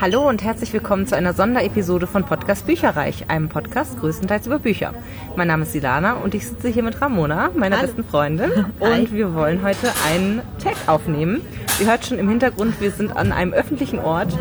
[0.00, 4.94] Hallo und herzlich willkommen zu einer Sonderepisode von Podcast Bücherreich, einem Podcast größtenteils über Bücher.
[5.36, 7.86] Mein Name ist Silana und ich sitze hier mit Ramona, meiner Hallo.
[7.86, 8.50] besten Freundin.
[8.80, 9.00] Hi.
[9.00, 11.42] Und wir wollen heute einen Tag aufnehmen.
[11.80, 14.34] Ihr hört schon im Hintergrund, wir sind an einem öffentlichen Ort.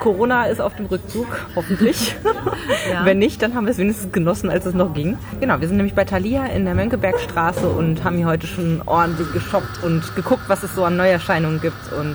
[0.00, 2.16] Corona ist auf dem Rückzug, hoffentlich.
[2.90, 3.04] Ja.
[3.04, 5.18] Wenn nicht, dann haben wir es wenigstens genossen, als es noch ging.
[5.40, 9.32] Genau, wir sind nämlich bei Thalia in der Mönckebergstraße und haben hier heute schon ordentlich
[9.32, 11.92] geshoppt und geguckt, was es so an Neuerscheinungen gibt.
[11.92, 12.14] Und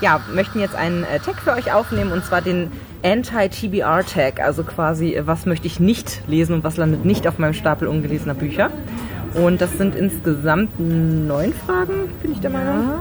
[0.00, 2.70] ja, möchten jetzt einen äh, Tag für euch aufnehmen und zwar den
[3.04, 4.40] Anti-TBR-Tag.
[4.40, 7.88] Also quasi, äh, was möchte ich nicht lesen und was landet nicht auf meinem Stapel
[7.88, 8.70] ungelesener Bücher.
[9.34, 12.94] Und das sind insgesamt neun Fragen, bin ich der Meinung.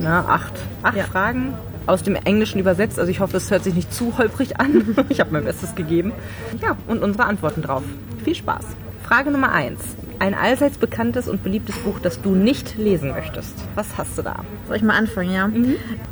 [0.00, 0.52] Na, acht.
[0.82, 1.04] Acht Ja.
[1.04, 1.54] Fragen
[1.86, 2.98] aus dem Englischen übersetzt.
[2.98, 4.96] Also ich hoffe, es hört sich nicht zu holprig an.
[5.08, 6.12] Ich habe mein Bestes gegeben.
[6.60, 7.82] Ja, und unsere Antworten drauf.
[8.24, 8.64] Viel Spaß.
[9.04, 9.80] Frage Nummer eins.
[10.18, 13.54] Ein allseits bekanntes und beliebtes Buch, das du nicht lesen möchtest.
[13.74, 14.44] Was hast du da?
[14.66, 15.50] Soll ich mal anfangen, ja?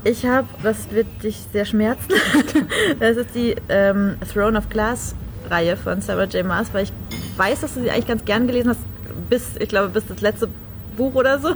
[0.05, 2.13] Ich habe, das wird dich sehr schmerzen,
[3.01, 5.15] das ist die ähm, Throne of Glass
[5.51, 6.47] Reihe von Sarah J.
[6.47, 6.93] Maas, weil ich
[7.37, 8.81] weiß, dass du sie eigentlich ganz gern gelesen hast,
[9.29, 10.49] bis, ich glaube, bis das letzte
[10.97, 11.55] Buch oder so.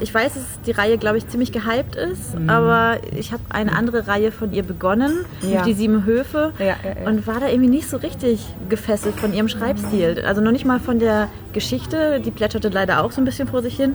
[0.00, 4.06] Ich weiß, dass die Reihe, glaube ich, ziemlich gehypt ist, aber ich habe eine andere
[4.06, 5.62] Reihe von ihr begonnen, Ja.
[5.62, 9.48] die Sieben Höfe, Ja, ja, und war da irgendwie nicht so richtig gefesselt von ihrem
[9.48, 10.22] Schreibstil.
[10.26, 13.62] Also noch nicht mal von der Geschichte, die plätscherte leider auch so ein bisschen vor
[13.62, 13.94] sich hin.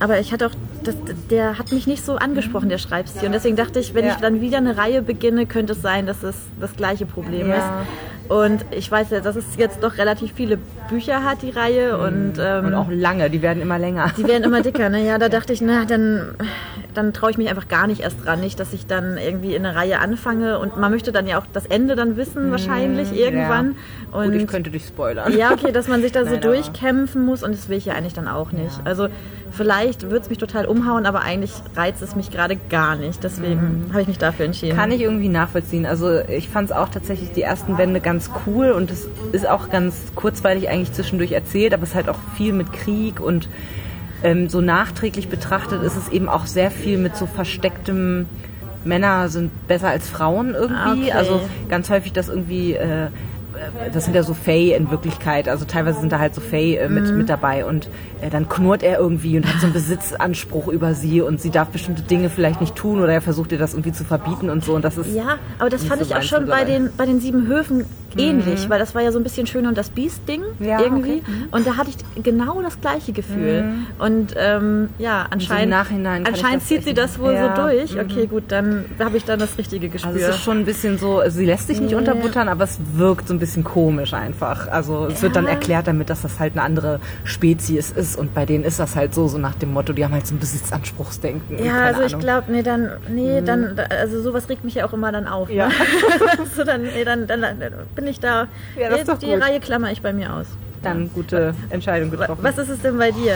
[0.00, 0.94] Aber ich hatte auch, das,
[1.30, 3.26] der hat mich nicht so angesprochen, der Schreibstil.
[3.26, 6.22] Und deswegen dachte ich, wenn ich dann wieder eine Reihe beginne, könnte es sein, dass
[6.22, 7.62] es das gleiche Problem ist.
[8.30, 10.56] Und ich weiß ja, dass es jetzt doch relativ viele
[10.88, 11.98] Bücher hat, die Reihe.
[11.98, 14.12] Und, ähm, Und auch lange, die werden immer länger.
[14.16, 15.04] die werden immer dicker, ne?
[15.04, 16.36] Ja, da dachte ich, na, dann,
[16.94, 18.38] dann traue ich mich einfach gar nicht erst dran.
[18.38, 20.60] Nicht, dass ich dann irgendwie in eine Reihe anfange.
[20.60, 23.74] Und man möchte dann ja auch das Ende dann wissen, wahrscheinlich irgendwann.
[24.12, 25.36] Und Gut, ich könnte dich spoilern.
[25.36, 27.94] ja, okay, dass man sich da so Nein, durchkämpfen muss und das will ich ja
[27.94, 28.80] eigentlich dann auch nicht.
[28.84, 29.08] Also
[29.50, 33.24] vielleicht wird es mich total umhauen, aber eigentlich reizt es mich gerade gar nicht.
[33.24, 34.76] Deswegen habe ich mich dafür entschieden.
[34.76, 35.86] Kann ich irgendwie nachvollziehen.
[35.86, 39.70] Also ich fand es auch tatsächlich die ersten Bände ganz cool und es ist auch
[39.70, 43.48] ganz kurzweilig eigentlich zwischendurch erzählt, aber es ist halt auch viel mit Krieg und
[44.22, 48.26] ähm, so nachträglich betrachtet ist es eben auch sehr viel mit so verstecktem
[48.84, 51.08] Männer sind besser als Frauen irgendwie.
[51.08, 51.12] Okay.
[51.12, 53.08] Also ganz häufig das irgendwie äh,
[53.92, 55.48] das sind ja so Faye in Wirklichkeit.
[55.48, 57.88] Also teilweise sind da halt so Faye äh, mit, mit dabei und
[58.20, 61.68] äh, dann knurrt er irgendwie und hat so einen Besitzanspruch über sie und sie darf
[61.68, 64.74] bestimmte Dinge vielleicht nicht tun oder er versucht ihr das irgendwie zu verbieten und so
[64.74, 67.20] und das ist Ja, aber das fand so ich auch schon bei den, bei den
[67.20, 67.86] sieben Höfen
[68.18, 71.20] ähnlich, weil das war ja so ein bisschen schön und das Biest-Ding Ja, irgendwie.
[71.20, 71.22] okay.
[71.26, 71.48] Mhm.
[71.50, 73.64] Und da hatte ich genau das gleiche Gefühl.
[73.98, 77.94] Und ähm, ja, anscheinend, Nachhinein kann ich anscheinend zieht sie das wohl Ja, so durch.
[77.94, 78.00] mhm.
[78.00, 80.10] Okay, gut, dann habe ich dann das richtige Gespür.
[80.12, 81.96] also es ist schon ein bisschen so, sie lässt sich nicht Nee.
[81.96, 84.68] unterbuttern, aber es wirkt so ein bisschen komisch einfach.
[84.68, 85.50] Also es wird dann Ja.
[85.50, 89.14] erklärt damit, dass das halt eine andere Spezies ist und bei denen ist das halt
[89.14, 91.64] so, so nach dem Motto, die haben halt so ein Besitzanspruchsdenken.
[91.64, 92.14] Ja, also ich.
[92.16, 92.20] Mhm.
[92.20, 95.50] glaube, nee, dann, nee, dann, also sowas regt mich ja auch immer dann auf.
[95.50, 95.68] Ja.
[95.68, 95.74] Ne?
[96.56, 98.48] so, dann, nee, dann, dann, dann bin ich da.
[98.78, 99.42] Ja, das ist doch die gut.
[99.42, 100.46] Reihe klammer ich bei mir aus.
[100.82, 102.38] Dann gute Entscheidung getroffen.
[102.42, 103.34] Was ist es denn bei dir?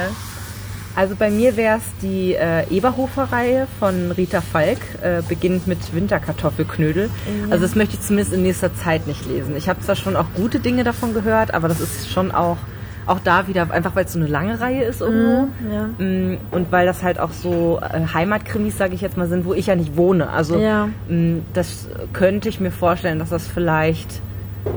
[0.96, 7.10] Also bei mir wäre es die äh, Eberhofer-Reihe von Rita Falk, äh, beginnt mit Winterkartoffelknödel.
[7.50, 9.56] Also das möchte ich zumindest in nächster Zeit nicht lesen.
[9.56, 12.58] Ich habe zwar schon auch gute Dinge davon gehört, aber das ist schon auch,
[13.06, 15.48] auch da wieder, einfach weil es so eine lange Reihe ist irgendwo.
[15.70, 15.86] Ja.
[15.98, 19.52] Mm, Und weil das halt auch so äh, Heimatkrimis, sage ich jetzt mal, sind, wo
[19.52, 20.30] ich ja nicht wohne.
[20.30, 20.88] Also Ja.
[21.08, 24.22] mm, das könnte ich mir vorstellen, dass das vielleicht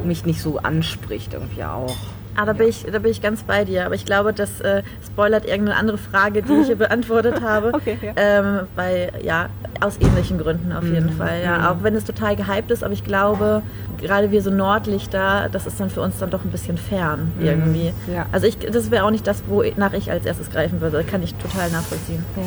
[0.03, 1.95] mich nicht so anspricht irgendwie auch.
[2.39, 3.87] Ah, da bin, ich, da bin ich ganz bei dir.
[3.87, 7.71] Aber ich glaube, das äh, spoilert irgendeine andere Frage, die ich hier beantwortet habe.
[7.73, 8.11] Okay, ja.
[8.15, 9.49] ähm, weil, ja,
[9.81, 11.17] aus ähnlichen Gründen auf jeden Mhm.
[11.17, 11.41] Fall.
[11.43, 11.71] Ja.
[11.71, 13.63] Auch wenn es total gehypt ist, aber ich glaube,
[13.99, 17.91] gerade wir so Nordlichter, das ist dann für uns dann doch ein bisschen fern irgendwie.
[18.07, 18.13] Mhm.
[18.13, 18.27] Ja.
[18.31, 21.03] Also ich, das wäre auch nicht das, wonach ich als erstes greifen würde.
[21.03, 22.23] Kann ich total nachvollziehen.
[22.35, 22.43] Ja.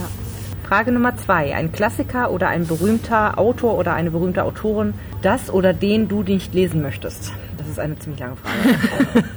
[0.71, 1.53] Frage Nummer zwei.
[1.57, 6.55] Ein Klassiker oder ein berühmter Autor oder eine berühmte Autorin, das oder den du nicht
[6.55, 7.33] lesen möchtest?
[7.59, 9.25] Das ist eine ziemlich lange Frage.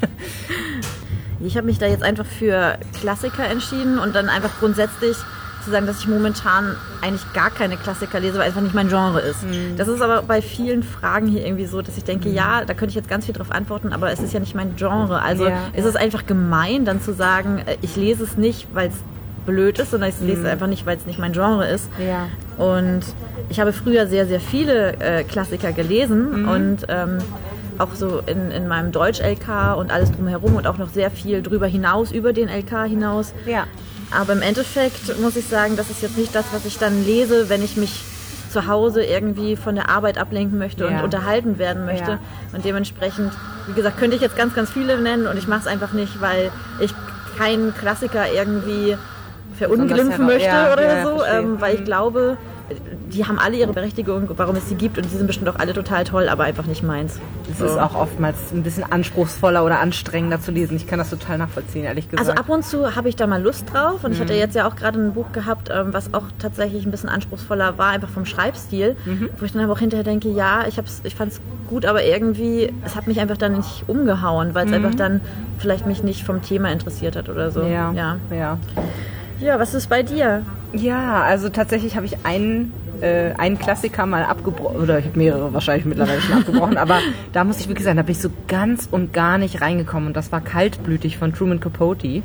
[1.39, 5.17] Ich habe mich da jetzt einfach für Klassiker entschieden und dann einfach grundsätzlich
[5.65, 9.19] zu sagen, dass ich momentan eigentlich gar keine Klassiker lese, weil einfach nicht mein Genre
[9.19, 9.43] ist.
[9.43, 9.75] Mhm.
[9.75, 12.91] Das ist aber bei vielen Fragen hier irgendwie so, dass ich denke, ja, da könnte
[12.91, 15.21] ich jetzt ganz viel drauf antworten, aber es ist ja nicht mein Genre.
[15.21, 18.87] Also Ja, ist es einfach gemein, dann zu sagen, äh, ich lese es nicht, weil
[18.87, 18.95] es
[19.45, 21.89] blöd ist, sondern ich lese es einfach nicht, weil es nicht mein Genre ist.
[21.99, 22.05] Mhm.
[22.07, 22.27] Ja.
[22.63, 23.01] Und
[23.49, 27.17] ich habe früher sehr, sehr viele äh, Klassiker gelesen und ähm,
[27.77, 31.67] auch so in, in meinem Deutsch-LK und alles drumherum und auch noch sehr viel drüber
[31.67, 33.33] hinaus, über den LK hinaus.
[33.45, 33.65] Ja.
[34.15, 37.49] Aber im Endeffekt muss ich sagen, das ist jetzt nicht das, was ich dann lese,
[37.49, 38.03] wenn ich mich
[38.51, 41.03] zu Hause irgendwie von der Arbeit ablenken möchte und Ja.
[41.03, 42.11] unterhalten werden möchte.
[42.11, 42.19] Ja.
[42.53, 43.33] Und dementsprechend,
[43.67, 46.21] wie gesagt, könnte ich jetzt ganz, ganz viele nennen und ich mache es einfach nicht,
[46.21, 46.93] weil ich
[47.39, 48.95] keinen Klassiker irgendwie
[49.53, 51.85] verunglimpfen möchte ja, oder ja, so, ähm, weil ich Mhm.
[51.85, 52.37] glaube,
[53.11, 55.73] die haben alle ihre Berechtigung, warum es sie gibt und die sind bestimmt auch alle
[55.73, 57.19] total toll, aber einfach nicht meins.
[57.51, 57.65] Es so.
[57.65, 60.77] ist auch oftmals ein bisschen anspruchsvoller oder anstrengender zu lesen.
[60.77, 62.27] Ich kann das total nachvollziehen, ehrlich gesagt.
[62.27, 64.13] Also ab und zu habe ich da mal Lust drauf und mhm.
[64.13, 67.09] ich hatte jetzt ja auch gerade ein Buch gehabt, ähm, was auch tatsächlich ein bisschen
[67.09, 69.29] anspruchsvoller war, einfach vom Schreibstil, mhm.
[69.37, 72.73] wo ich dann aber auch hinterher denke, ja, ich, ich fand es gut, aber irgendwie,
[72.85, 74.85] es hat mich einfach dann nicht umgehauen, weil es mhm.
[74.85, 75.21] einfach dann
[75.59, 77.61] vielleicht mich nicht vom Thema interessiert hat oder so.
[77.61, 78.17] Ja, ja.
[78.31, 78.57] ja.
[79.39, 80.45] Ja, was ist bei dir?
[80.73, 85.53] Ja, also tatsächlich habe ich einen, äh, einen Klassiker mal abgebrochen, oder ich habe mehrere
[85.53, 86.99] wahrscheinlich mittlerweile schon abgebrochen, aber
[87.31, 90.17] da muss ich wirklich sagen, da bin ich so ganz und gar nicht reingekommen und
[90.17, 92.23] das war Kaltblütig von Truman Capote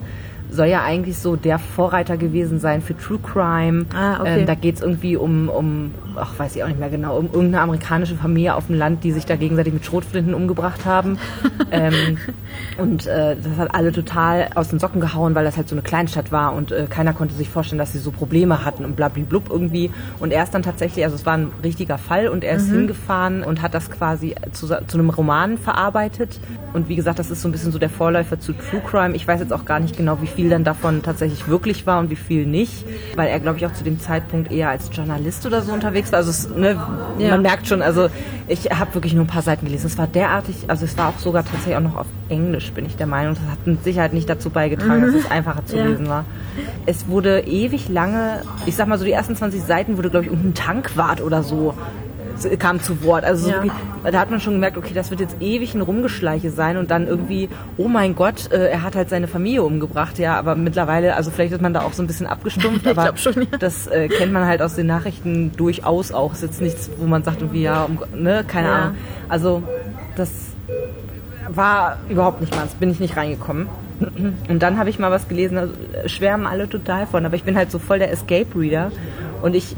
[0.51, 3.87] soll ja eigentlich so der Vorreiter gewesen sein für True Crime.
[3.95, 4.41] Ah, okay.
[4.41, 7.27] ähm, da geht es irgendwie um, um, ach weiß ich auch nicht mehr genau, um
[7.27, 11.19] irgendeine amerikanische Familie auf dem Land, die sich da gegenseitig mit Schrotflinten umgebracht haben.
[11.71, 12.19] ähm,
[12.79, 15.83] und äh, das hat alle total aus den Socken gehauen, weil das halt so eine
[15.83, 19.51] Kleinstadt war und äh, keiner konnte sich vorstellen, dass sie so Probleme hatten und blablablub
[19.51, 19.91] irgendwie.
[20.19, 22.79] Und er ist dann tatsächlich, also es war ein richtiger Fall und er ist mhm.
[22.79, 26.41] hingefahren und hat das quasi zu, zu einem Roman verarbeitet.
[26.73, 29.15] Und wie gesagt, das ist so ein bisschen so der Vorläufer zu True Crime.
[29.15, 31.99] Ich weiß jetzt auch gar nicht genau, wie viel viel dann davon tatsächlich wirklich war
[31.99, 32.87] und wie viel nicht,
[33.17, 36.19] weil er, glaube ich, auch zu dem Zeitpunkt eher als Journalist oder so unterwegs war.
[36.19, 36.81] Also es, ne,
[37.19, 37.31] ja.
[37.31, 38.09] man merkt schon, also
[38.47, 39.89] ich habe wirklich nur ein paar Seiten gelesen.
[39.89, 42.95] Es war derartig, also es war auch sogar tatsächlich auch noch auf Englisch, bin ich
[42.95, 43.35] der Meinung.
[43.35, 45.07] Das hat mit Sicherheit nicht dazu beigetragen, mhm.
[45.07, 45.87] dass es einfacher zu ja.
[45.87, 46.25] lesen war.
[46.87, 50.31] Es wurde ewig lange, ich sag mal so die ersten 20 Seiten wurde, glaube ich,
[50.31, 51.75] irgendein Tankwart oder so
[52.59, 53.25] kam zu Wort.
[53.25, 53.71] Also so wie,
[54.11, 57.07] da hat man schon gemerkt, okay, das wird jetzt ewig ein Rumgeschleiche sein und dann
[57.07, 61.31] irgendwie, oh mein Gott, äh, er hat halt seine Familie umgebracht, ja, aber mittlerweile, also
[61.31, 63.59] vielleicht ist man da auch so ein bisschen abgestumpft, aber schon, ja.
[63.59, 66.33] das äh, kennt man halt aus den Nachrichten durchaus auch.
[66.33, 68.75] Es ist jetzt nichts, wo man sagt, irgendwie, ja, um, ne, keine ja.
[68.75, 68.95] Ahnung.
[69.29, 69.63] Also
[70.17, 70.31] das
[71.49, 73.69] war überhaupt nicht meins, bin ich nicht reingekommen.
[74.49, 75.75] Und dann habe ich mal was gelesen, also,
[76.07, 78.93] schwärmen alle total von, aber ich bin halt so voll der Escape Reader
[79.43, 79.75] und ich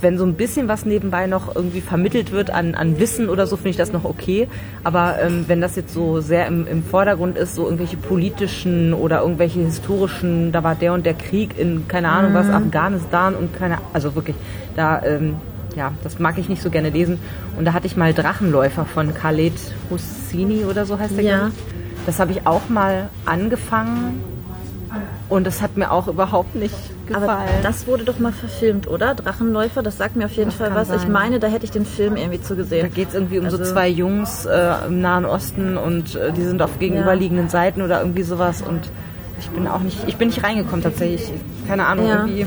[0.00, 3.56] wenn so ein bisschen was nebenbei noch irgendwie vermittelt wird an, an Wissen oder so,
[3.56, 4.48] finde ich das noch okay.
[4.84, 9.22] Aber ähm, wenn das jetzt so sehr im, im Vordergrund ist, so irgendwelche politischen oder
[9.22, 12.54] irgendwelche historischen, da war der und der Krieg in, keine Ahnung was, mhm.
[12.54, 14.36] Afghanistan und keine, also wirklich,
[14.74, 15.36] da, ähm,
[15.76, 17.18] ja, das mag ich nicht so gerne lesen.
[17.58, 19.54] Und da hatte ich mal Drachenläufer von Khaled
[19.90, 21.24] Hosseini oder so heißt der.
[21.24, 21.50] Ja.
[22.06, 24.22] Das habe ich auch mal angefangen
[25.28, 26.74] und das hat mir auch überhaupt nicht
[27.06, 27.28] gefallen.
[27.28, 29.14] Aber das wurde doch mal verfilmt, oder?
[29.14, 30.88] Drachenläufer, das sagt mir auf jeden das Fall was.
[30.88, 30.98] Sein.
[31.02, 32.88] Ich meine, da hätte ich den Film irgendwie zugesehen.
[32.88, 36.32] Da geht es irgendwie um also, so zwei Jungs äh, im Nahen Osten und äh,
[36.32, 37.50] die sind auf gegenüberliegenden ja.
[37.50, 38.90] Seiten oder irgendwie sowas und
[39.38, 41.30] ich bin auch nicht, ich bin nicht reingekommen tatsächlich.
[41.66, 42.26] Keine Ahnung, ja.
[42.26, 42.46] irgendwie.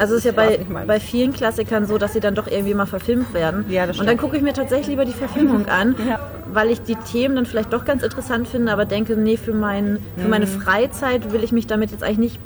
[0.00, 2.86] Also es ist ja bei, bei vielen Klassikern so, dass sie dann doch irgendwie mal
[2.86, 3.66] verfilmt werden.
[3.68, 4.08] Ja, das stimmt.
[4.08, 6.18] Und dann gucke ich mir tatsächlich lieber die Verfilmung an, ja.
[6.50, 9.98] weil ich die Themen dann vielleicht doch ganz interessant finde, aber denke, nee, für, mein,
[10.16, 10.62] für meine mhm.
[10.62, 12.40] Freizeit will ich mich damit jetzt eigentlich nicht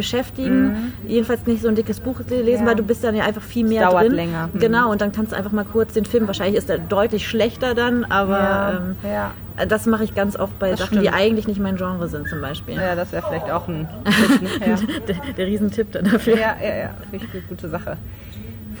[0.00, 0.68] beschäftigen.
[0.68, 0.92] Mhm.
[1.06, 2.66] Jedenfalls nicht so ein dickes Buch lesen, ja.
[2.66, 4.14] weil du bist dann ja einfach viel mehr das dauert drin.
[4.14, 4.48] länger.
[4.50, 4.58] Mhm.
[4.58, 7.74] Genau, und dann kannst du einfach mal kurz den Film, wahrscheinlich ist er deutlich schlechter
[7.74, 8.70] dann, aber ja.
[8.70, 9.66] Ähm, ja.
[9.66, 11.04] das mache ich ganz oft bei das Sachen, stimmt.
[11.04, 12.76] die eigentlich nicht mein Genre sind zum Beispiel.
[12.76, 13.88] Ja, das wäre vielleicht auch ein
[15.06, 16.38] der, der Riesentipp dann dafür.
[16.38, 17.98] Ja, ja, ja, richtig gute Sache.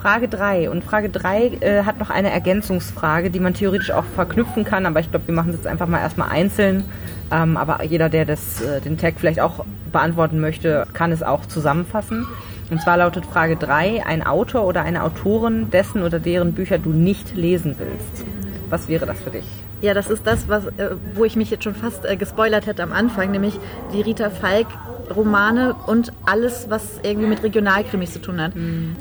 [0.00, 0.70] Frage 3.
[0.70, 5.00] Und Frage 3 äh, hat noch eine Ergänzungsfrage, die man theoretisch auch verknüpfen kann, aber
[5.00, 6.84] ich glaube, wir machen es jetzt einfach mal erstmal einzeln.
[7.30, 11.44] Ähm, aber jeder, der das, äh, den Tag vielleicht auch beantworten möchte, kann es auch
[11.46, 12.26] zusammenfassen.
[12.70, 16.90] Und zwar lautet Frage 3, ein Autor oder eine Autorin, dessen oder deren Bücher du
[16.90, 18.24] nicht lesen willst.
[18.70, 19.44] Was wäre das für dich?
[19.82, 22.82] Ja, das ist das, was, äh, wo ich mich jetzt schon fast äh, gespoilert hätte
[22.82, 23.58] am Anfang, nämlich
[23.92, 24.66] die Rita Falk
[25.10, 28.54] Romane und alles, was irgendwie mit Regionalkrimis zu tun hat.
[28.54, 28.96] Mhm.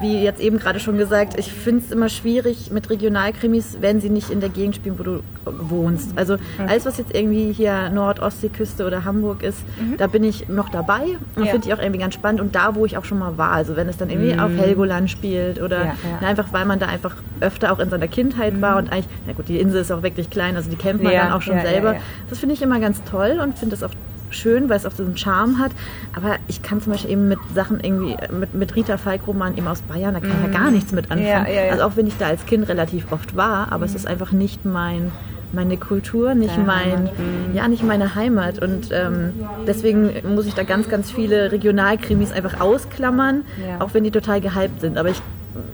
[0.00, 4.10] Wie jetzt eben gerade schon gesagt, ich finde es immer schwierig mit Regionalkrimis, wenn sie
[4.10, 6.16] nicht in der Gegend spielen, wo du wohnst.
[6.16, 6.68] Also mhm.
[6.68, 9.96] alles, was jetzt irgendwie hier Nord-Ostsee-Küste oder Hamburg ist, mhm.
[9.96, 11.02] da bin ich noch dabei
[11.36, 11.52] und ja.
[11.52, 12.40] finde ich auch irgendwie ganz spannend.
[12.40, 14.58] Und da, wo ich auch schon mal war, also wenn es dann irgendwie auf mhm.
[14.58, 16.26] Helgoland spielt oder ja, ja.
[16.26, 18.78] einfach, weil man da einfach öfter auch in seiner Kindheit war mhm.
[18.78, 21.32] und eigentlich, na gut, die Insel ist auch wirklich klein, also die kennt man dann
[21.32, 21.96] auch schon selber.
[22.28, 23.90] Das finde ich immer ganz toll und finde es auch
[24.32, 25.72] schön, weil es auch so einen Charme hat.
[26.14, 29.82] Aber ich kann zum Beispiel eben mit Sachen irgendwie, mit, mit Rita Falk-Roman eben aus
[29.82, 30.74] Bayern, da kann ich ja gar mhm.
[30.74, 31.26] nichts mit anfangen.
[31.26, 31.72] Ja, ja, ja.
[31.72, 33.84] Also auch wenn ich da als Kind relativ oft war, aber mhm.
[33.84, 35.12] es ist einfach nicht mein
[35.54, 37.54] meine Kultur, nicht mein, mhm.
[37.54, 38.58] ja, nicht meine Heimat.
[38.62, 39.34] Und ähm,
[39.66, 43.44] deswegen muss ich da ganz, ganz viele Regionalkrimis einfach ausklammern,
[43.78, 44.96] auch wenn die total gehypt sind.
[44.96, 45.20] Aber ich,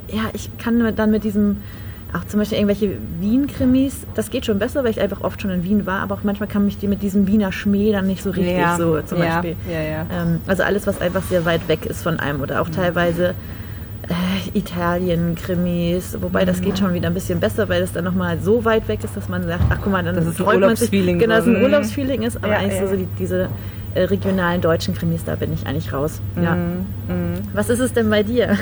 [0.08, 1.58] ja, ich kann dann mit diesem
[2.14, 5.62] auch zum Beispiel irgendwelche Wien-Krimis, das geht schon besser, weil ich einfach oft schon in
[5.62, 8.30] Wien war, aber auch manchmal kann mich die mit diesem Wiener Schmäh dann nicht so
[8.30, 9.56] richtig ja, so zum ja, Beispiel.
[9.70, 13.34] Ja, ähm, also alles, was einfach sehr weit weg ist von einem oder auch teilweise
[14.08, 18.64] äh, Italien-Krimis, wobei das geht schon wieder ein bisschen besser, weil es dann nochmal so
[18.64, 20.90] weit weg ist, dass man sagt, ach guck mal, dann das ist freut man sich,
[20.90, 23.48] genau, dass es ein Urlaubsfeeling ist, aber eigentlich so die, diese
[23.94, 26.22] äh, regionalen deutschen Krimis, da bin ich eigentlich raus.
[26.42, 26.54] Ja.
[26.54, 26.84] Mhm.
[27.52, 28.56] Was ist es denn bei dir?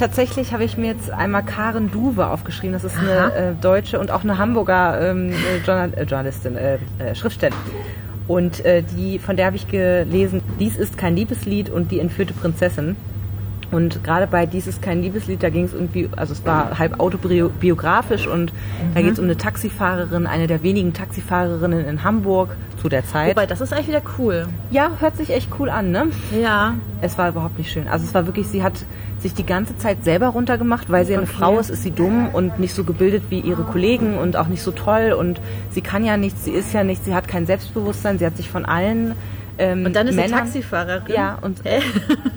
[0.00, 2.72] Tatsächlich habe ich mir jetzt einmal Karen Duwe aufgeschrieben.
[2.72, 5.32] Das ist eine äh, deutsche und auch eine Hamburger ähm,
[5.64, 7.60] Journal äh, Journalistin, äh, äh, Schriftstellerin.
[8.26, 12.32] Und äh, die, von der habe ich gelesen, dies ist kein Liebeslied und die entführte
[12.32, 12.96] Prinzessin.
[13.70, 16.98] Und gerade bei Dies ist kein Liebeslied, da ging es irgendwie, also es war halb
[16.98, 18.94] autobiografisch und mhm.
[18.94, 23.36] da geht es um eine Taxifahrerin, eine der wenigen Taxifahrerinnen in Hamburg zu der Zeit.
[23.36, 24.48] Wobei, das ist eigentlich wieder cool.
[24.70, 26.08] Ja, hört sich echt cool an, ne?
[26.40, 26.74] Ja.
[27.00, 27.88] Es war überhaupt nicht schön.
[27.88, 28.84] Also es war wirklich, sie hat
[29.20, 32.58] sich die ganze Zeit selber runtergemacht, weil sie eine Frau ist, ist sie dumm und
[32.58, 36.16] nicht so gebildet wie ihre Kollegen und auch nicht so toll und sie kann ja
[36.16, 39.14] nichts, sie ist ja nichts, sie hat kein Selbstbewusstsein, sie hat sich von allen
[39.60, 41.14] ähm, und dann ist Männern, sie Taxifahrerin.
[41.14, 41.80] Ja, und Hä?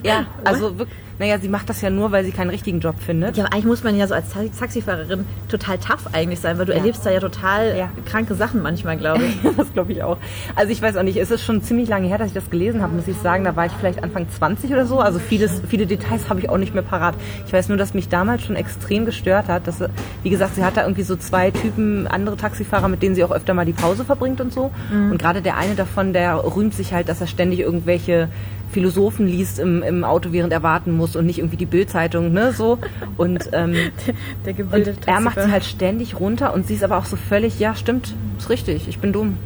[0.02, 3.36] ja, also wirklich, naja, sie macht das ja nur, weil sie keinen richtigen Job findet.
[3.36, 4.26] Ja, aber eigentlich muss man ja so als
[4.58, 6.78] Taxifahrerin total tough eigentlich sein, weil du Ja.
[6.78, 7.90] erlebst da ja total Ja.
[8.04, 9.36] kranke Sachen manchmal, glaube ich.
[9.56, 10.18] das glaube ich auch.
[10.56, 12.82] Also ich weiß auch nicht, es ist schon ziemlich lange her, dass ich das gelesen
[12.82, 13.44] habe, muss ich sagen.
[13.44, 14.98] Da war ich vielleicht Anfang 20 oder so.
[15.00, 17.14] Also vieles, viele Details habe ich auch nicht mehr parat.
[17.46, 19.66] Ich weiß nur, dass mich damals schon extrem gestört hat.
[19.66, 19.82] Dass,
[20.22, 23.30] wie gesagt, sie hat da irgendwie so zwei Typen, andere Taxifahrer, mit denen sie auch
[23.32, 24.70] öfter mal die Pause verbringt und so.
[24.90, 28.28] Und gerade der eine davon, der rühmt sich halt, dass er ständig irgendwelche
[28.74, 32.52] Philosophen liest im, im Auto, während er warten muss und nicht irgendwie die Bildzeitung, ne,
[32.52, 32.78] so.
[33.16, 33.74] Und ähm,
[34.44, 37.16] Der und gebildete er macht sie halt ständig runter und sie ist aber auch so
[37.16, 39.36] völlig, ja, stimmt, ist richtig, ich bin dumm.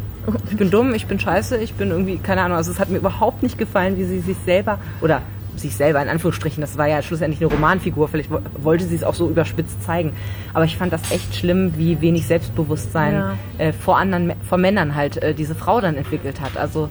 [0.51, 2.99] Ich bin dumm, ich bin scheiße, ich bin irgendwie, keine Ahnung, also es hat mir
[2.99, 5.23] überhaupt nicht gefallen, wie sie sich selber, oder
[5.57, 9.03] sich selber in Anführungsstrichen, das war ja schlussendlich eine Romanfigur, vielleicht wo- wollte sie es
[9.05, 10.13] auch so überspitzt zeigen.
[10.55, 13.33] Aber ich fand das echt schlimm, wie wenig Selbstbewusstsein Ja.
[13.59, 16.57] äh, vor anderen, vor Männern halt äh, diese Frau dann entwickelt hat.
[16.57, 16.91] Also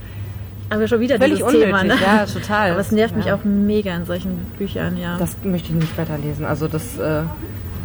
[0.70, 1.96] Aber schon wieder völlig dieses unnötig, Thema, ne?
[2.02, 2.72] ja, total.
[2.72, 3.36] Aber es nervt mich Ja.
[3.36, 5.18] auch mega in solchen Büchern, ja.
[5.18, 6.46] Das möchte ich nicht weiterlesen.
[6.46, 7.22] Also das äh,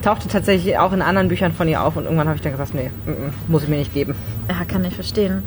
[0.03, 2.75] tauchte tatsächlich auch in anderen Büchern von ihr auf und irgendwann habe ich dann gesagt,
[2.75, 4.15] nee, mm, mm, muss ich mir nicht geben.
[4.49, 5.45] ja, kann ich verstehen.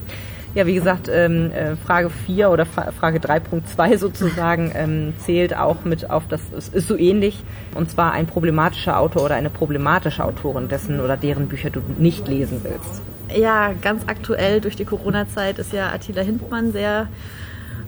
[0.53, 5.83] Ja, wie gesagt, ähm, äh, Frage 4 oder Fra Frage 3.2 sozusagen ähm, zählt auch
[5.83, 10.23] mit auf das, es ist so ähnlich, und zwar ein problematischer Autor oder eine problematische
[10.23, 13.01] Autorin, dessen oder deren Bücher du nicht lesen willst.
[13.33, 17.07] Ja, ganz aktuell durch die Corona-Zeit ist ja Attila Hindmann sehr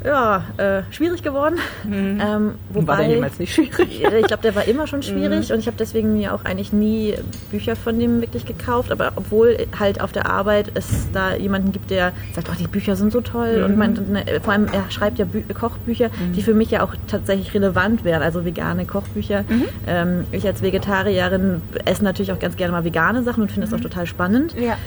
[0.06, 1.58] ja, äh, schwierig geworden.
[1.90, 4.04] Ähm, War wobei, der jemals nicht schwierig?
[4.18, 7.16] Ich glaube, der war immer schon schwierig und ich habe deswegen mir auch eigentlich nie
[7.52, 8.92] Bücher von dem wirklich gekauft.
[8.92, 12.96] Aber obwohl halt auf der Arbeit es da jemanden gibt, der sagt, oh, die Bücher
[12.96, 16.54] sind so toll und man, ne, vor allem er schreibt ja Bü Kochbücher, die für
[16.54, 19.44] mich ja auch tatsächlich relevant wären, also vegane Kochbücher.
[19.88, 23.74] Ähm, ich als Vegetarierin esse natürlich auch ganz gerne mal vegane Sachen und finde es
[23.74, 24.56] auch total spannend.
[24.60, 24.78] Ja.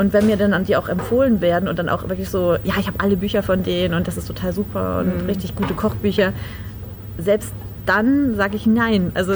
[0.00, 2.86] Und wenn mir dann die auch empfohlen werden und dann auch wirklich so, ja, ich
[2.86, 6.32] habe alle Bücher von denen und das ist total super und richtig gute Kochbücher,
[7.18, 7.52] selbst
[7.84, 9.10] dann sage ich nein.
[9.14, 9.34] Also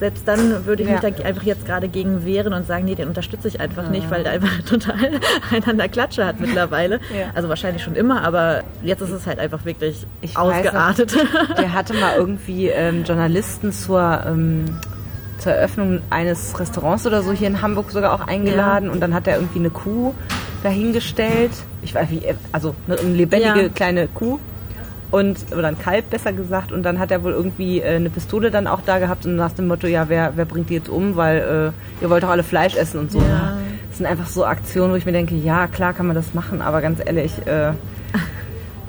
[0.00, 1.00] selbst dann würde ich Ja.
[1.00, 4.10] mich da einfach jetzt gerade gegen wehren und sagen, nee, den unterstütze ich einfach nicht,
[4.10, 5.20] weil der einfach total
[5.52, 6.96] einander Klatsche hat mittlerweile.
[7.16, 7.26] Ja.
[7.34, 11.16] Also wahrscheinlich schon immer, aber jetzt ist es halt einfach wirklich Ich weiß ausgeartet.
[11.58, 14.64] Der hatte mal irgendwie ähm, Journalisten zur, ähm,
[15.38, 19.26] zur Eröffnung eines Restaurants oder so hier in Hamburg sogar auch eingeladen und dann hat
[19.26, 20.14] er irgendwie eine Kuh
[20.62, 21.52] dahingestellt.
[21.82, 23.68] Ich weiß wie, also eine, eine lebendige Ja.
[23.68, 24.38] kleine Kuh
[25.12, 28.50] und oder ein Kalb besser gesagt und dann hat er wohl irgendwie äh, eine Pistole
[28.50, 31.14] dann auch da gehabt und nach dem Motto ja wer wer bringt die jetzt um
[31.14, 33.24] weil äh, ihr wollt doch alle Fleisch essen und so Ja.
[33.24, 33.56] ne?
[33.88, 36.60] das sind einfach so Aktionen wo ich mir denke ja klar kann man das machen
[36.60, 37.70] aber ganz ehrlich äh,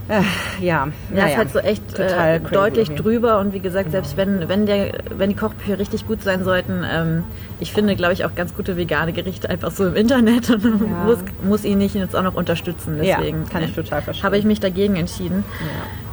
[0.09, 0.21] äh,
[0.63, 3.03] ja Ja, naja, ist halt so echt total äh, deutlich irgendwie.
[3.03, 6.83] drüber und wie gesagt, selbst wenn, wenn, der, wenn die Kochbücher richtig gut sein sollten,
[6.89, 7.23] ähm,
[7.59, 11.19] ich finde, glaube ich, auch ganz gute vegane Gerichte einfach so im Internet und muss,
[11.43, 13.03] muss ihn nicht jetzt auch noch unterstützen.
[13.03, 14.23] Ja, Deswegen kann ich total verstehen.
[14.25, 15.43] habe ich mich dagegen entschieden.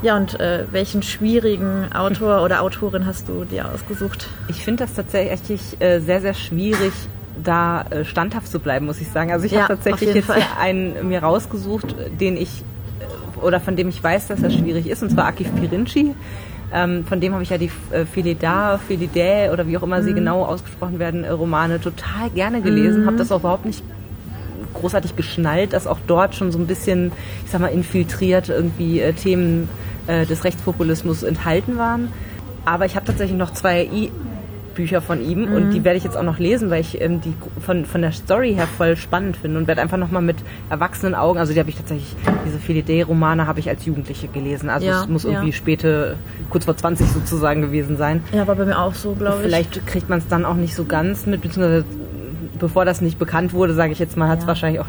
[0.03, 4.29] Ja, und äh, welchen schwierigen Autor oder Autorin hast du dir ausgesucht?
[4.49, 6.93] Ich finde das tatsächlich äh, sehr, sehr schwierig,
[7.43, 9.33] da äh, standhaft zu bleiben, muss ich sagen.
[9.33, 12.65] Also ich Ja, habe tatsächlich jetzt einen mir rausgesucht, den ich äh,
[13.45, 16.15] oder von dem ich weiß, dass er schwierig ist, und zwar Akif Pirinci.
[16.73, 20.11] Ähm, von dem habe ich ja die äh, Filida, Filidae oder wie auch immer sie
[20.11, 20.17] Mhm.
[20.17, 23.03] genau ausgesprochen werden, äh, Romane total gerne gelesen.
[23.03, 23.07] Mhm.
[23.07, 23.85] Habe das auch überhaupt nicht
[24.73, 27.13] großartig geschnallt, dass auch dort schon so ein bisschen,
[27.45, 29.69] ich sag mal, infiltriert irgendwie äh, Themen
[30.09, 32.13] äh, des Rechtspopulismus enthalten waren.
[32.65, 34.11] Aber ich habe tatsächlich noch zwei I
[34.75, 37.35] Bücher von ihm und die werde ich jetzt auch noch lesen, weil ich ähm, die
[37.61, 40.37] von, von der Story her voll spannend finde und werde einfach nochmal mit
[40.71, 42.15] erwachsenen Augen, also die habe ich tatsächlich,
[42.47, 44.69] diese Felidae-Romane habe ich als Jugendliche gelesen.
[44.69, 45.53] Also Ja, es muss irgendwie ja.
[45.53, 46.17] späte,
[46.51, 48.23] kurz vor 20 sozusagen gewesen sein.
[48.33, 49.43] Ja, war bei mir auch so, glaube ich.
[49.45, 51.85] Vielleicht kriegt man es dann auch nicht so ganz mit, beziehungsweise
[52.59, 54.49] bevor das nicht bekannt wurde, sage ich jetzt mal, hat es Ja.
[54.49, 54.87] wahrscheinlich auch,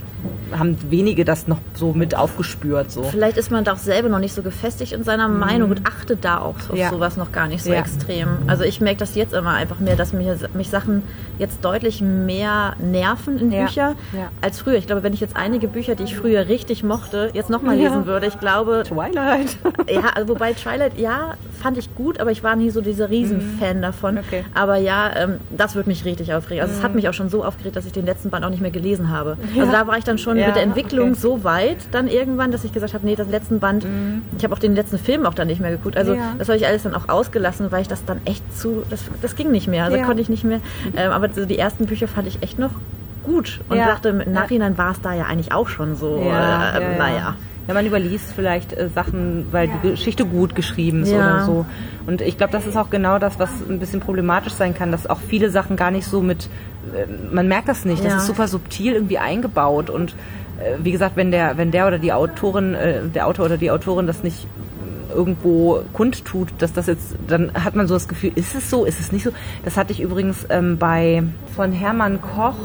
[0.51, 2.91] haben wenige das noch so mit aufgespürt.
[2.91, 3.03] So.
[3.03, 6.23] Vielleicht ist man da auch selber noch nicht so gefestigt in seiner Meinung und achtet
[6.25, 6.77] da auch auf Mhm.
[6.77, 6.89] Ja.
[6.89, 7.79] sowas noch gar nicht so Ja.
[7.79, 8.27] extrem.
[8.47, 11.03] Also ich merke das jetzt immer einfach mehr, dass mir, mich Sachen
[11.39, 13.65] jetzt deutlich mehr nerven in Ja.
[13.65, 14.29] Bücher Ja.
[14.41, 14.75] als früher.
[14.75, 18.05] Ich glaube, wenn ich jetzt einige Bücher, die ich früher richtig mochte, jetzt nochmal lesen
[18.05, 19.57] würde, ich glaube, Twilight.
[19.89, 23.81] ja, also wobei Twilight, ja, fand ich gut, aber ich war nie so dieser Riesenfan
[23.81, 24.17] davon.
[24.19, 24.43] Okay.
[24.53, 26.61] Aber ja, ähm, das wird mich richtig aufregen.
[26.61, 28.61] Also es hat mich auch schon so aufgeregt, dass ich den letzten Band auch nicht
[28.61, 29.37] mehr gelesen habe.
[29.59, 31.20] Also da war ich dann schon Ja, mit der Entwicklung okay.
[31.20, 33.86] so weit dann irgendwann, dass ich gesagt habe, nee, das letzten Band,
[34.38, 35.98] ich habe auch den letzten Film auch dann nicht mehr geguckt.
[35.98, 36.36] Also Ja.
[36.38, 39.36] das habe ich alles dann auch ausgelassen, weil ich das dann echt zu, das, das
[39.36, 39.84] ging nicht mehr.
[39.86, 40.06] Also Ja.
[40.06, 40.60] konnte ich nicht mehr.
[40.96, 42.72] Ähm, aber so die ersten Bücher fand ich echt noch
[43.24, 44.32] gut und dachte, im.
[44.34, 46.22] Nachhinein war es da ja eigentlich auch schon so.
[46.25, 46.98] Ja, äh, ja.
[46.98, 47.36] Naja.
[47.68, 51.18] Ja, man überliest vielleicht äh, Sachen, weil die Geschichte gut geschrieben ist Ja.
[51.18, 51.65] oder so.
[52.06, 55.08] Und ich glaube, das ist auch genau das, was ein bisschen problematisch sein kann, dass
[55.08, 56.48] auch viele Sachen gar nicht so mit,
[57.32, 58.18] man merkt das nicht, das Ja.
[58.20, 59.89] ist super subtil irgendwie eingebaut.
[59.89, 60.12] Und
[60.60, 63.72] äh, wie gesagt, wenn der, wenn der oder die Autorin, äh, der Autor oder die
[63.72, 64.48] Autorin das nicht
[65.13, 69.00] irgendwo kundtut, dass das jetzt, dann hat man so das Gefühl, ist es so, ist
[69.00, 69.32] es nicht so?
[69.63, 71.24] Das hatte ich übrigens ähm, bei
[71.56, 72.56] von Hermann Koch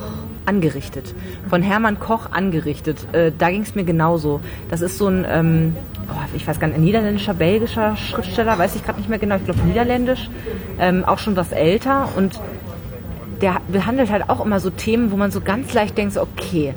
[0.47, 1.15] angerichtet.
[1.49, 3.07] Von Hermann Koch angerichtet.
[3.13, 4.41] Äh, da ging es mir genauso.
[4.69, 5.77] Das ist so ein, ähm,
[6.09, 9.37] oh, ich weiß gar nicht, ein niederländischer, belgischer Schriftsteller, weiß ich gerade nicht mehr genau,
[9.37, 10.29] ich glaube niederländisch,
[10.81, 12.41] ähm, auch schon was älter und
[13.41, 16.75] der behandelt halt auch immer so Themen, wo man so ganz leicht denkt, so, okay,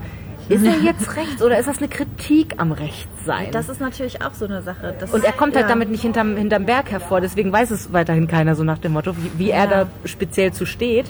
[0.49, 3.51] ist er jetzt rechts oder ist das eine Kritik am Rechtssein?
[3.51, 4.95] Das ist natürlich auch so eine Sache.
[5.11, 5.69] Und er kommt halt ja.
[5.69, 9.15] damit nicht hinterm, hinterm Berg hervor, deswegen weiß es weiterhin keiner so nach dem Motto,
[9.17, 9.69] wie, wie er Ja.
[9.69, 11.05] da speziell zu steht.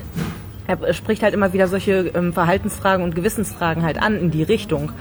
[0.65, 4.91] Er spricht halt immer wieder solche ähm, Verhaltensfragen und Gewissensfragen halt an in die Richtung.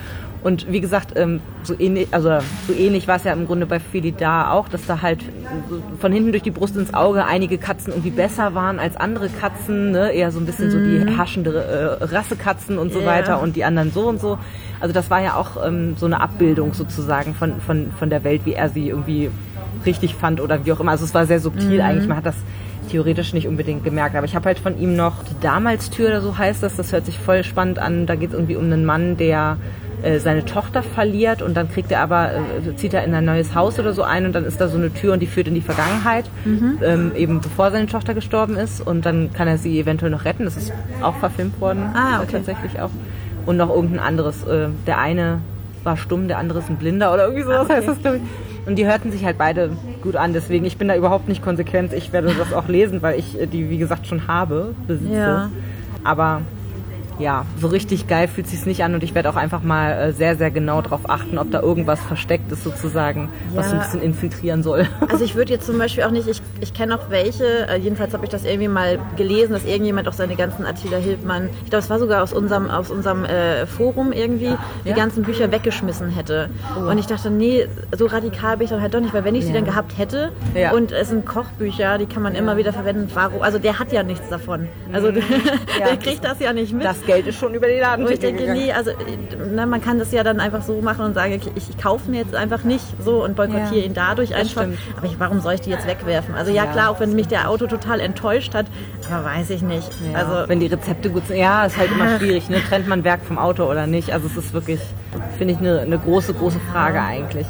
[0.43, 3.79] Und wie gesagt, ähm, so ähnlich, also so ähnlich war es ja im Grunde bei
[3.79, 5.21] Philida auch, dass da halt
[6.01, 9.93] von hinten durch die Brust ins Auge einige Katzen irgendwie besser waren als andere Katzen,
[9.93, 10.11] ne?
[10.13, 13.07] eher so ein bisschen so die herrschende äh, Rassekatzen und so Ja.
[13.07, 14.39] weiter und die anderen so und so.
[14.81, 18.43] Also das war ja auch ähm, so eine Abbildung sozusagen von, von, von der Welt,
[18.45, 19.31] wie er sie irgendwie
[19.87, 20.91] richtig fand oder wie auch immer.
[20.93, 22.09] Also es war sehr subtil eigentlich.
[22.09, 22.37] Man hat das
[22.91, 24.17] theoretisch nicht unbedingt gemerkt.
[24.17, 26.77] Aber ich habe halt von ihm noch die Damalstür oder so heißt das.
[26.77, 28.07] Das hört sich voll spannend an.
[28.07, 29.57] Da geht es irgendwie um einen Mann, der
[30.03, 33.55] äh, seine Tochter verliert und dann kriegt er aber, äh, zieht er in ein neues
[33.55, 35.55] Haus oder so ein und dann ist da so eine Tür und die führt in
[35.55, 36.25] die Vergangenheit,
[36.83, 40.45] ähm, eben bevor seine Tochter gestorben ist und dann kann er sie eventuell noch retten.
[40.45, 42.33] Das ist auch verfilmt worden, Ah, okay.
[42.33, 42.91] tatsächlich auch.
[43.47, 44.45] Und noch irgendein anderes.
[44.47, 45.39] Äh, der eine
[45.85, 48.23] war stumm, der andere ist ein Blinder oder irgendwie sowas heißt das, glaube ich.
[48.69, 49.71] Und die hörten sich halt beide
[50.03, 51.93] gut an, deswegen ich bin da überhaupt nicht konsequent.
[51.93, 55.13] Ich werde das auch lesen, weil ich äh, die, wie gesagt, schon habe, besitze.
[55.13, 55.51] Ja.
[56.05, 56.43] Aber
[57.19, 60.13] ja, so richtig geil fühlt sich's nicht an und ich werde auch einfach mal äh,
[60.13, 63.85] sehr, sehr genau darauf achten, ob da irgendwas versteckt ist sozusagen, was so ein Ja.
[63.87, 64.87] bisschen infiltrieren soll.
[65.13, 68.15] Also ich würde jetzt zum Beispiel auch nicht, ich, ich kenne auch welche, äh, jedenfalls
[68.15, 71.83] habe ich das irgendwie mal gelesen, dass irgendjemand auch seine ganzen Attila Hildmann, ich glaube
[71.85, 74.95] es war sogar aus unserem, aus unserem äh, Forum irgendwie, die Ja?
[74.97, 76.49] ganzen Bücher weggeschmissen hätte.
[76.77, 79.45] Und ich dachte, nee, so radikal bin ich dann halt doch nicht, weil wenn ich
[79.45, 79.57] sie Ja.
[79.57, 80.73] dann gehabt hätte Ja.
[80.73, 84.03] und es sind Kochbücher, die kann man immer wieder verwenden, warum, also der hat ja
[84.03, 84.69] nichts davon.
[84.93, 85.23] Also der,
[85.79, 85.87] Ja.
[85.89, 86.85] der kriegt das ja nicht mit.
[86.85, 88.61] Das Geld ist schon über die Und ich denke, gegangen.
[88.61, 88.91] nee, also
[89.51, 92.21] ne, man kann das ja dann einfach so machen und sagen, ich, ich kaufe mir
[92.21, 94.63] jetzt einfach nicht so und boykottiere Ja, ihn dadurch einfach.
[94.63, 94.79] stimmt.
[94.97, 96.35] Aber ich, warum soll ich die jetzt wegwerfen?
[96.35, 96.73] Also ja, Ja.
[96.73, 98.67] klar, auch wenn mich der Auto total enttäuscht hat,
[99.11, 99.91] aber weiß ich nicht.
[100.13, 101.37] Ja, Also wenn die Rezepte gut sind.
[101.37, 102.49] Ja, ist halt immer schwierig.
[102.49, 102.61] Ne?
[102.69, 104.13] Trennt man Werk vom Auto oder nicht?
[104.13, 104.81] Also es ist wirklich,
[105.39, 107.47] finde ich, eine, eine große, große Frage eigentlich.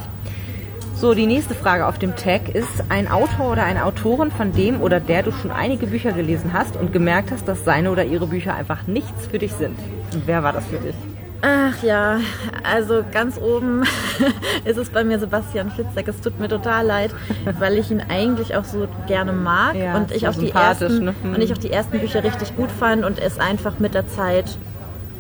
[1.03, 4.81] So, die nächste Frage auf dem Tag ist ein Autor oder eine Autorin, von dem
[4.81, 8.29] oder der du schon einige Bücher gelesen hast und gemerkt hast, dass seine oder ihre
[8.29, 9.77] Bücher einfach nichts für dich sind.
[10.15, 10.95] Und wer war das für dich?
[11.41, 12.21] Ach ja,
[12.62, 13.83] also ganz oben
[14.65, 16.07] ist es bei mir Sebastian Fitzek.
[16.07, 17.11] Es tut mir total leid,
[17.59, 21.15] weil ich ihn eigentlich auch so gerne mag Ja, und ich auch die ersten ne?
[21.21, 21.35] Hm.
[21.35, 24.57] und ich auch die ersten Bücher richtig gut fand und es einfach mit der Zeit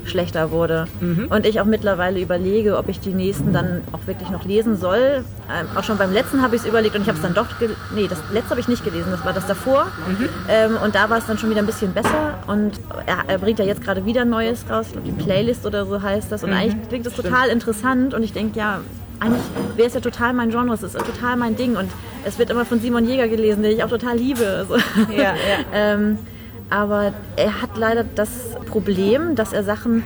[0.04, 0.86] schlechter wurde.
[1.00, 1.26] Mhm.
[1.30, 5.24] Und ich auch mittlerweile überlege, ob ich die nächsten dann auch wirklich noch lesen soll.
[5.50, 7.46] Ähm, auch schon beim letzten habe ich es überlegt und ich habe es dann doch,
[7.58, 9.86] gel- nee, das letzte habe ich nicht gelesen, das war das davor.
[10.08, 10.28] Mhm.
[10.48, 12.72] Ähm, und da war es dann schon wieder ein bisschen besser und
[13.06, 16.00] er, er bringt ja jetzt gerade wieder Neues raus, ich glaube die Playlist oder so
[16.02, 16.42] heißt das.
[16.44, 18.80] Und eigentlich klingt das total interessant und ich denke, ja,
[19.20, 19.42] eigentlich
[19.76, 21.88] wäre es ja total mein Genre, es ist total mein Ding und
[22.24, 24.66] es wird immer von Simon Jäger gelesen, den ich auch total liebe.
[24.68, 24.76] So.
[25.12, 25.34] Ja, ja.
[25.72, 26.18] ähm,
[26.72, 28.30] aber er hat leider das
[28.66, 30.04] Problem, dass er Sachen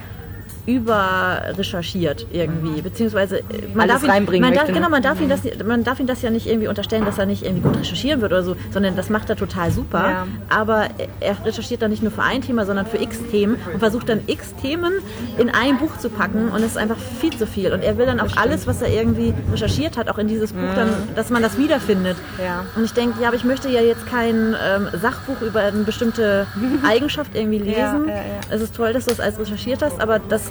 [0.67, 5.41] überrecherchiert irgendwie, beziehungsweise äh, man Alles darf ihn, man darf, genau, man darf ihn das,
[5.65, 8.33] man darf ihn das ja nicht irgendwie unterstellen, dass er nicht irgendwie gut recherchieren wird
[8.33, 10.11] oder so, sondern das macht er total super.
[10.11, 10.27] Ja.
[10.49, 10.89] Aber
[11.21, 14.21] er recherchiert dann nicht nur für ein Thema, sondern für x Themen und versucht dann
[14.27, 14.95] x Themen
[15.39, 17.73] in ein Buch zu packen und es ist einfach viel zu viel.
[17.73, 20.75] Und er will dann auch alles, was er irgendwie recherchiert hat, auch in dieses Buch
[20.75, 22.17] dann, dass man das wiederfindet.
[22.43, 22.65] Ja.
[22.75, 26.49] Und ich denke, ja, aber ich möchte ja jetzt kein ähm, Sachbuch über eine bestimmte
[26.87, 28.09] Eigenschaft irgendwie lesen.
[28.09, 28.15] Ja.
[28.51, 30.51] Es ist toll, dass du es als recherchiert hast, aber das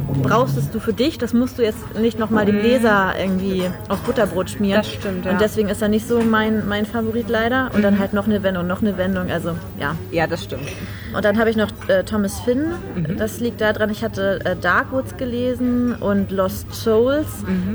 [0.21, 4.01] brauchst es du für dich, das musst du jetzt nicht nochmal dem Leser irgendwie aufs
[4.01, 4.81] Butterbrot schmieren.
[4.81, 5.31] Das stimmt, ja.
[5.31, 7.71] Und deswegen ist er nicht so mein, mein Favorit leider.
[7.73, 9.95] Und dann halt noch eine Wendung, noch eine Wendung, also ja.
[10.11, 10.67] Ja, das stimmt.
[11.13, 12.67] Und dann habe ich noch äh, Thomas Finn.
[13.17, 17.27] Das liegt daran, ich hatte äh, Darkwoods gelesen und Lost Souls.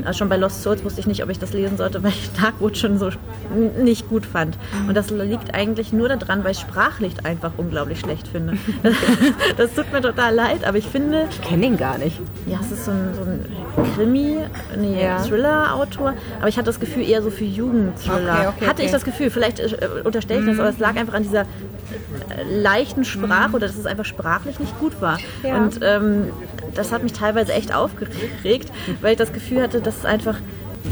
[0.05, 2.29] Also schon bei Lost Souls wusste ich nicht, ob ich das lesen sollte, weil ich
[2.39, 3.09] Darkwood schon so
[3.77, 4.57] nicht gut fand.
[4.87, 8.57] Und das liegt eigentlich nur daran, weil ich Sprachlicht einfach unglaublich schlecht finde.
[9.57, 12.19] das tut mir total leid, aber ich finde, Ich kenne ihn gar nicht.
[12.45, 13.45] Ja, es ist so ein, so ein
[13.95, 14.37] Krimi,
[14.77, 15.21] nee, Ja.
[15.21, 18.33] Thriller-Autor, aber ich hatte das Gefühl eher so für Jugendthriller.
[18.33, 18.93] Okay, okay, hatte ich okay.
[18.93, 21.45] das Gefühl, vielleicht äh, unterstelle ich das, aber es lag einfach an dieser äh,
[22.49, 25.19] leichten Sprache oder dass es einfach sprachlich nicht gut war.
[25.43, 25.57] Ja.
[25.57, 26.29] Und ähm,
[26.73, 30.37] das hat mich teilweise echt aufgeregt, weil ich das Gefühl hatte, dass es einfach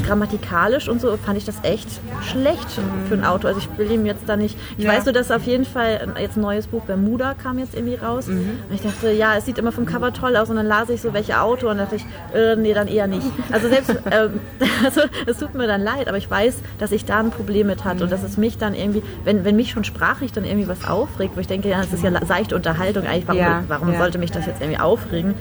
[0.04, 1.88] grammatikalisch und so fand ich das echt
[2.22, 2.66] schlecht
[3.08, 3.48] für einen Autor.
[3.48, 4.56] Also ich will ihm jetzt da nicht.
[4.78, 4.92] Ich Ja.
[4.92, 8.28] weiß nur, dass auf jeden Fall jetzt ein neues Buch Bermuda kam jetzt irgendwie raus.
[8.28, 11.00] Und ich dachte, ja, es sieht immer vom Cover toll aus und dann las ich
[11.00, 12.04] so welche Autor und dachte ich,
[12.34, 13.26] äh, nee, dann eher nicht.
[13.52, 14.40] Also selbst, ähm,
[14.84, 17.84] also es tut mir dann leid, aber ich weiß, dass ich da ein Problem mit
[17.84, 20.86] hatte und dass es mich dann irgendwie, wenn, wenn mich schon sprachlich dann irgendwie was
[20.86, 23.98] aufregt, wo ich denke, ja, das ist ja seichte Unterhaltung eigentlich, warum, Ja, warum ja.
[23.98, 25.34] sollte mich das jetzt irgendwie aufregen?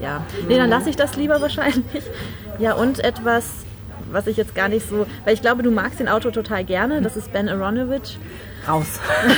[0.00, 2.02] Ja, nee, dann lasse ich das lieber wahrscheinlich.
[2.58, 3.44] Ja, und etwas,
[4.12, 7.02] was ich jetzt gar nicht so, weil ich glaube, du magst den Autor total gerne,
[7.02, 8.18] das ist Ben Aronovich.
[8.68, 8.86] Raus.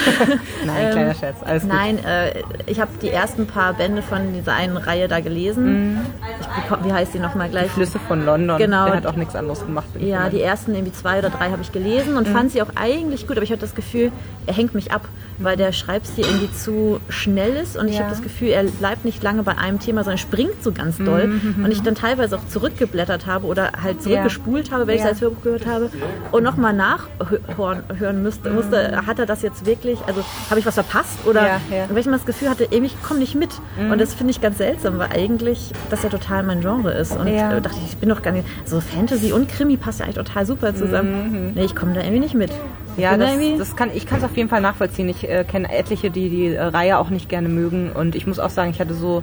[0.67, 1.37] Nein, kleiner Scherz.
[1.45, 1.73] Alles gut.
[1.73, 5.99] Nein, äh, ich habe die ersten paar Bände von dieser einen Reihe da gelesen.
[6.41, 7.71] Ich bekomm, wie heißt die nochmal gleich?
[7.71, 8.59] Flüsse von London.
[8.59, 8.87] Genau.
[8.87, 9.87] Der hat auch nichts anderes gemacht.
[9.99, 12.71] ich Ja, die ersten irgendwie zwei oder drei habe ich gelesen und fand sie auch
[12.77, 14.13] eigentlich gut, aber ich hatte das Gefühl,
[14.47, 15.09] er hängt mich ab,
[15.39, 18.01] weil der Schreibstil irgendwie zu schnell ist und ich Ja.
[18.01, 21.41] habe das Gefühl, er bleibt nicht lange bei einem Thema, sondern springt so ganz doll
[21.63, 25.07] und ich dann teilweise auch zurückgeblättert habe oder halt zurückgespult habe, wenn ich Ja.
[25.07, 25.91] es als Hörbuch gehört habe
[26.31, 30.74] und nochmal nachhören hören müsste, musste, hat er das jetzt wirklich, also habe ich was
[30.74, 31.87] verpasst oder Ja, ja.
[31.88, 34.59] weil ich immer das Gefühl hatte, ich komme nicht mit und das finde ich ganz
[34.59, 37.57] seltsam, weil eigentlich das ja total mein Genre ist und Ja.
[37.57, 40.16] äh, dachte ich, ich bin doch gar nicht, so Fantasy und Krimi passt ja eigentlich
[40.16, 41.53] total super zusammen.
[41.55, 42.50] Nee, ich komme da irgendwie nicht mit.
[42.96, 45.09] Ja, das, das kann, ich kann es auf jeden Fall nachvollziehen.
[45.09, 47.90] Ich äh, kenne etliche, die die äh, Reihe auch nicht gerne mögen.
[47.90, 49.22] Und ich muss auch sagen, ich hatte so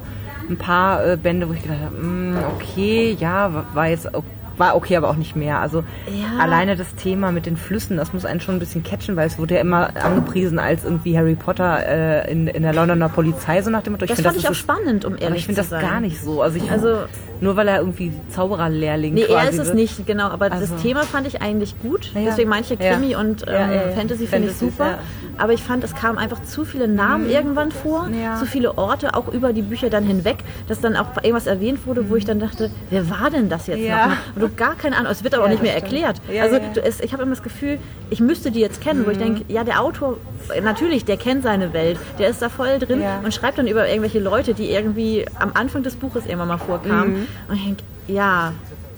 [0.49, 4.23] ein paar äh, Bände, wo ich gedacht habe, "Mm, okay, ja, wa- war jetzt o-
[4.57, 5.59] war okay, aber auch nicht mehr.
[5.59, 6.39] Also Ja.
[6.41, 9.37] alleine das Thema mit den Flüssen, das muss einen schon ein bisschen catchen, weil es
[9.39, 13.69] wurde ja immer angepriesen als irgendwie Harry Potter äh, in, in der Londoner Polizei, so
[13.69, 14.05] nach dem Motto.
[14.05, 15.89] das find, fand ich auch spannend, um ehrlich ich finde zu das sein.
[15.89, 16.41] gar nicht so.
[16.41, 16.99] Also, ich, Also-
[17.41, 19.75] nur weil er irgendwie Zaubererlehrling Nee, quasi er ist es wird.
[19.75, 20.27] nicht, genau.
[20.29, 22.11] Aber Also- das Thema fand ich eigentlich gut.
[22.13, 22.21] Ja.
[22.27, 22.77] Deswegen manche.
[22.77, 23.93] Krimi und ähm.
[23.95, 24.99] Fantasy finde ich super.
[25.37, 28.37] Aber ich fand, es kamen einfach zu viele Namen irgendwann vor, Mhm.
[28.39, 32.09] Zu viele Orte, auch über die Bücher dann hinweg, dass dann auch irgendwas erwähnt wurde,
[32.09, 34.17] wo ich dann dachte, wer war denn das jetzt nochmal?
[34.35, 35.91] Und du gar keine Ahnung, es wird aber auch nicht mehr stimmt.
[35.93, 36.17] erklärt.
[36.31, 36.59] Ja, also.
[36.73, 39.43] Du, es, ich habe immer das Gefühl, ich müsste die jetzt kennen, wo ich denke,
[39.47, 40.17] ja, der Autor,
[40.61, 43.19] natürlich, der kennt seine Welt, der ist da voll drin Ja.
[43.23, 47.13] und schreibt dann über irgendwelche Leute, die irgendwie am Anfang des Buches irgendwann mal vorkamen.
[47.21, 47.27] Mhm.
[47.49, 48.53] Und ich denke, ja,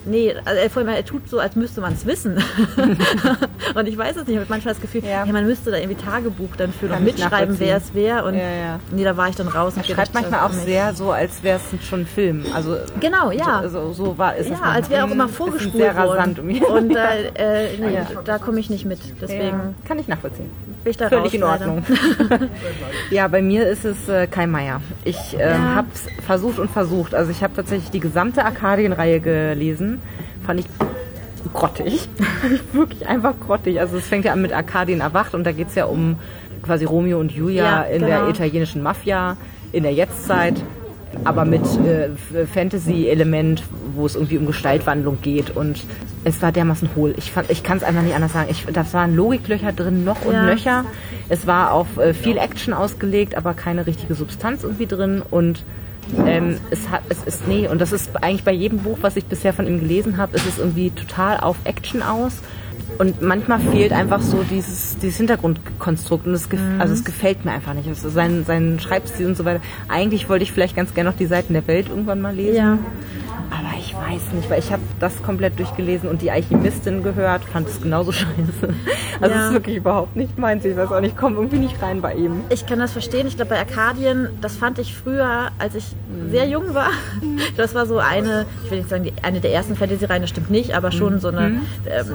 [0.06, 2.38] nee, also er, vor allem, er tut so, als müsste man es wissen.
[3.76, 5.26] und ich weiß es nicht, ich habe manchmal das Gefühl, Ja.
[5.26, 5.32] ja.
[5.32, 8.24] man müsste da irgendwie Tagebuch dann für noch mitschreiben, wer es wäre.
[8.26, 8.80] Und Ja, ja.
[8.92, 9.74] nee, da war ich dann raus.
[9.76, 12.46] und Er schreibt gedacht, manchmal auch sehr so, als wäre es schon ein Film.
[12.54, 13.68] Also Genau, ja.
[13.70, 16.10] So, so war, ist Ja, als wäre auch immer Mm, vorgespult sehr worden.
[16.10, 16.50] rasant um.
[16.62, 19.00] Und da, äh, nee, da komme ich nicht mit.
[19.22, 20.50] Deswegen kann ich nachvollziehen.
[20.84, 21.34] bin ich da Völlig raus.
[21.34, 21.44] in.
[21.44, 21.86] Ordnung.
[23.12, 24.82] ja, bei mir ist es äh, Kai Meier.
[25.04, 25.58] Ich Ja.
[25.76, 27.14] habe es versucht und versucht.
[27.16, 29.93] Also ich habe tatsächlich die gesamte Arkadien-Reihe gelesen.
[30.46, 30.66] Fand ich
[31.54, 32.08] grottig.
[32.74, 33.80] Wirklich einfach grottig.
[33.80, 36.18] Also es fängt ja an mit Arkadien erwacht und da geht es ja um
[36.62, 38.30] quasi Romeo und Julia Ja, in der genau.
[38.30, 39.38] italienischen Mafia
[39.72, 40.56] in der Jetztzeit.
[41.26, 43.62] Aber mit äh, F- Fantasy-Element,
[43.96, 45.56] wo es irgendwie um Gestaltwandlung geht.
[45.56, 45.84] Und
[46.24, 47.14] es war dermaßen hohl.
[47.18, 48.48] Ich, fand- ich kann es einfach nicht anders sagen.
[48.50, 50.44] Ich, da waren Logiklöcher drin, noch und Ja.
[50.44, 50.86] nöcher.
[51.30, 55.22] Es war auf äh, viel Action ausgelegt, aber keine richtige Substanz irgendwie drin.
[55.30, 55.64] Und
[56.26, 59.26] ähm, es, hat, es ist, nee, und das ist eigentlich bei jedem Buch, was ich
[59.26, 62.34] bisher von ihm gelesen habe, ist es irgendwie total auf Action aus.
[63.00, 66.28] Und manchmal fehlt einfach so dieses, dieses Hintergrundkonstrukt.
[66.28, 66.80] Und es, Mhm.
[66.80, 67.88] also es gefällt mir einfach nicht.
[67.88, 69.62] Also sein, sein Schreibstil und so weiter.
[69.88, 72.56] Eigentlich wollte ich vielleicht ganz gerne noch die Seiten der Welt irgendwann mal lesen.
[72.56, 72.78] Ja.
[73.50, 77.68] Aber ich weiß nicht, weil ich habe das komplett durchgelesen und die Alchemistin gehört, fand
[77.68, 78.74] es genauso scheiße.
[79.22, 79.42] Also Ja.
[79.42, 80.66] es ist wirklich überhaupt nicht meins.
[80.66, 82.42] Ich weiß auch nicht, ich komme irgendwie nicht rein bei ihm.
[82.50, 83.28] Ich kann das verstehen.
[83.28, 85.86] Ich glaube, bei Arkadien, das fand ich früher, als ich
[86.30, 86.90] sehr jung war.
[87.58, 90.50] Das war so eine, ich will nicht sagen, die, eine der ersten Fantasy-Reihen, das stimmt
[90.50, 91.62] nicht, aber schon so eine, ähm,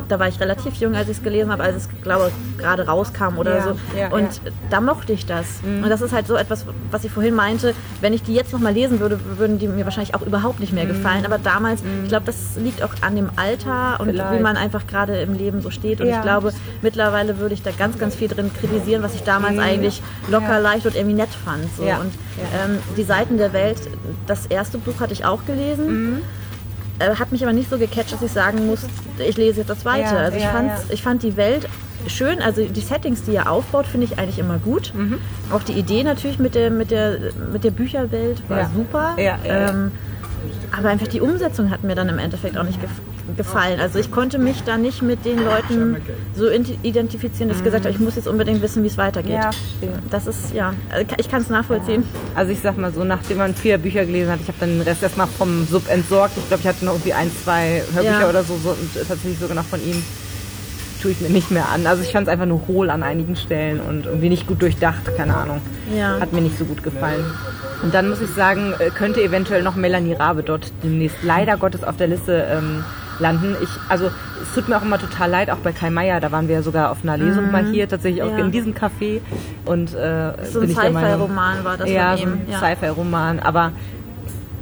[0.09, 3.39] da war ich relativ jung, als ich es gelesen habe, als es, glaube gerade rauskam
[3.39, 3.77] oder Ja, so.
[3.99, 5.61] ja, und da mochte ich das.
[5.65, 8.73] Und das ist halt so etwas, was ich vorhin meinte, wenn ich die jetzt nochmal
[8.73, 11.18] lesen würde, würden die mir wahrscheinlich auch überhaupt nicht mehr gefallen.
[11.25, 14.33] Aber damals damals, ich glaube, das liegt auch an dem Alter und Vielleicht.
[14.39, 16.01] wie man einfach gerade im Leben so steht.
[16.01, 16.17] Und Ja.
[16.17, 16.53] ich glaube,
[16.83, 19.61] mittlerweile würde ich da ganz, ganz viel drin kritisieren, was ich damals Mhm.
[19.61, 20.59] eigentlich locker, Ja.
[20.59, 21.65] leicht und irgendwie nett fand.
[21.77, 21.85] So.
[21.85, 21.99] Ja.
[21.99, 22.13] Und
[22.55, 23.79] ähm, die Seiten der Welt,
[24.27, 26.11] das erste Buch hatte ich auch gelesen.
[26.13, 26.23] Mhm.
[27.01, 28.81] Äh, hat mich aber nicht so gecatcht, dass ich sagen muss,
[29.19, 30.15] ich lese jetzt das zweite.
[30.15, 30.79] Ja, also ich, ja, ja.
[30.91, 31.69] ich fand die Welt
[32.07, 34.93] schön, also die Settings, die er aufbaut, finde ich eigentlich immer gut.
[34.95, 35.19] Mhm.
[35.53, 37.19] Auch die Idee natürlich mit der, mit der,
[37.53, 39.15] mit der Bücherwelt war super.
[39.19, 39.39] Ja.
[39.45, 39.93] Ähm,
[40.77, 42.91] aber einfach die Umsetzung hat mir dann im Endeffekt auch nicht gef
[43.37, 43.79] gefallen.
[43.79, 45.97] Also ich konnte mich da nicht mit den Leuten
[46.35, 49.33] so identifizieren, dass ich gesagt habe, ich muss jetzt unbedingt wissen, wie es weitergeht.
[49.35, 49.51] Ja.
[50.11, 52.05] Das ist, ja, äh, ich kann es nachvollziehen.
[52.35, 54.81] Also ich sag mal so, nachdem man vier Bücher gelesen hat, ich habe dann den
[54.81, 56.39] Rest erstmal vom Sub entsorgt.
[56.39, 58.29] Ich glaube, ich hatte noch irgendwie ein, zwei Hörbücher Ja.
[58.31, 60.03] oder so, so tatsächlich sogar noch von ihm.
[61.01, 61.87] Tue ich mir nicht mehr an.
[61.87, 65.17] Also ich fand es einfach nur hohl an einigen Stellen und irgendwie nicht gut durchdacht,
[65.17, 65.61] keine Ahnung.
[65.97, 66.19] Ja.
[66.19, 67.25] Hat mir nicht so gut gefallen.
[67.83, 71.85] Und dann muss ich sagen, äh, könnte eventuell noch Melanie Rabe dort demnächst leider Gottes
[71.85, 72.85] auf der Liste ähm,
[73.21, 73.55] landen.
[73.63, 74.07] Ich, also
[74.43, 76.63] es tut mir auch immer total leid, auch bei Kai Meier, da waren wir ja
[76.63, 78.39] sogar auf einer Lesung mal hier, tatsächlich auch Mhm.
[78.39, 78.45] Ja.
[78.47, 79.21] in diesem Café.
[79.65, 82.33] Und äh, So ein Sci-Fi-Roman war das ja, von so ihm.
[82.33, 82.59] ein Ja.
[82.59, 83.39] Sci-Fi-Roman.
[83.41, 83.73] Aber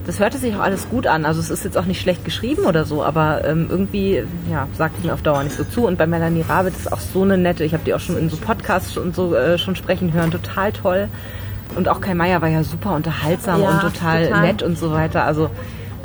[0.07, 1.25] das hörte sich auch alles gut an.
[1.25, 4.99] Also es ist jetzt auch nicht schlecht geschrieben oder so, aber ähm, irgendwie ja, sagt
[4.99, 5.87] es mir auf Dauer nicht so zu.
[5.87, 8.31] Und bei Melanie Rabe, ist auch so eine nette, ich habe die auch schon in
[8.31, 11.09] so Podcasts und so äh, schon sprechen hören, total toll.
[11.75, 14.47] Und auch Kai Meier war ja super unterhaltsam Ja, und total, total.
[14.47, 15.25] nett und so weiter.
[15.25, 15.51] Also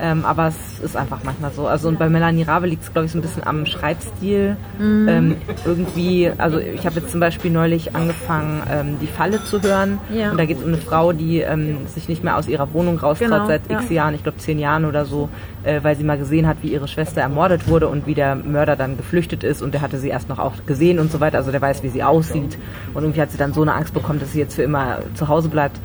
[0.01, 1.67] ähm, aber es ist einfach manchmal so.
[1.67, 4.57] Also und bei Melanie Rabe liegt es, glaube ich, so ein bisschen am Schreibstil.
[4.79, 5.07] Mhm.
[5.07, 5.35] Ähm,
[5.65, 9.99] irgendwie, also ich habe jetzt zum Beispiel neulich angefangen, ähm, die Falle zu hören.
[10.13, 10.31] Ja.
[10.31, 12.97] Und da geht es um eine Frau, die ähm, sich nicht mehr aus ihrer Wohnung
[12.97, 13.79] raustraut Genau, seit ja.
[13.79, 15.29] x Jahren, ich glaube zehn Jahren oder so,
[15.63, 18.75] äh, weil sie mal gesehen hat, wie ihre Schwester ermordet wurde und wie der Mörder
[18.75, 21.37] dann geflüchtet ist und der hatte sie erst noch auch gesehen und so weiter.
[21.37, 22.57] Also der weiß, wie sie aussieht.
[22.93, 25.27] Und irgendwie hat sie dann so eine Angst bekommen, dass sie jetzt für immer zu
[25.27, 25.79] Hause bleibt.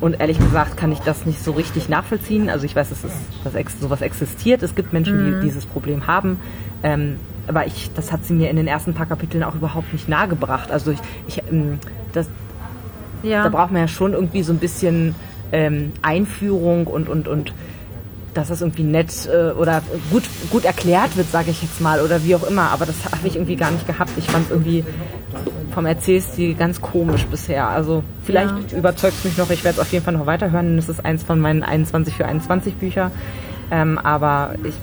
[0.00, 2.48] Und ehrlich gesagt kann ich das nicht so richtig nachvollziehen.
[2.50, 3.12] Also ich weiß, dass, es,
[3.44, 4.62] dass ex sowas existiert.
[4.62, 5.40] Es gibt Menschen, Mhm.
[5.40, 6.38] die dieses Problem haben.
[6.82, 7.16] Ähm,
[7.48, 10.70] aber ich, das hat sie mir in den ersten paar Kapiteln auch überhaupt nicht nahegebracht.
[10.70, 11.78] Also ich, ich ähm,
[12.12, 12.28] das,
[13.22, 13.42] Ja.
[13.42, 15.14] da braucht man ja schon irgendwie so ein bisschen
[15.50, 17.52] ähm, Einführung und, und, und
[18.34, 22.22] dass das irgendwie nett äh, oder gut, gut erklärt wird, sage ich jetzt mal, oder
[22.24, 22.70] wie auch immer.
[22.70, 24.10] Aber das habe ich irgendwie gar nicht gehabt.
[24.16, 24.84] Ich fand irgendwie
[25.74, 27.68] vom Erzählstil ganz komisch bisher.
[27.68, 29.50] Also vielleicht überzeugt es mich noch.
[29.50, 30.76] Ich werde es auf jeden Fall noch weiterhören.
[30.76, 33.10] Das ist eins von meinen 21 für 21 Bücher.
[33.70, 34.74] Ähm, aber ich,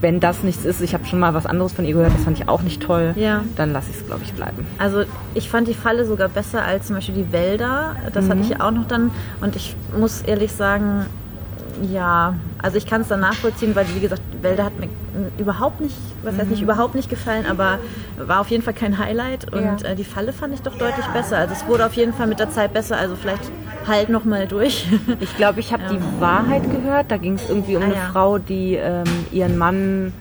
[0.00, 2.38] wenn das nichts ist, ich habe schon mal was anderes von ihr gehört, das fand
[2.38, 3.42] ich auch nicht toll, Ja.
[3.56, 4.66] dann lasse ich es, glaube ich, bleiben.
[4.78, 5.04] Also
[5.34, 7.96] ich fand die Falle sogar besser als zum Beispiel die Wälder.
[8.12, 9.10] Das hatte ich ja auch noch dann.
[9.40, 11.06] Und ich muss ehrlich sagen,
[11.82, 14.88] ja, also ich kann es dann nachvollziehen, weil wie gesagt, Wälder hat mir
[15.38, 17.78] überhaupt nicht, was heißt nicht überhaupt nicht gefallen, aber
[18.18, 19.52] war auf jeden Fall kein Highlight.
[19.52, 19.88] Und Ja.
[19.90, 21.38] äh, die Falle fand ich doch deutlich besser.
[21.38, 22.96] Also es wurde auf jeden Fall mit der Zeit besser.
[22.96, 23.50] Also vielleicht
[23.86, 24.86] halt noch mal durch.
[25.20, 27.10] Ich glaube, ich habe die Wahrheit gehört.
[27.10, 28.08] Da ging es irgendwie um Ah, eine ja.
[28.12, 30.12] Frau, die ähm, ihren Mann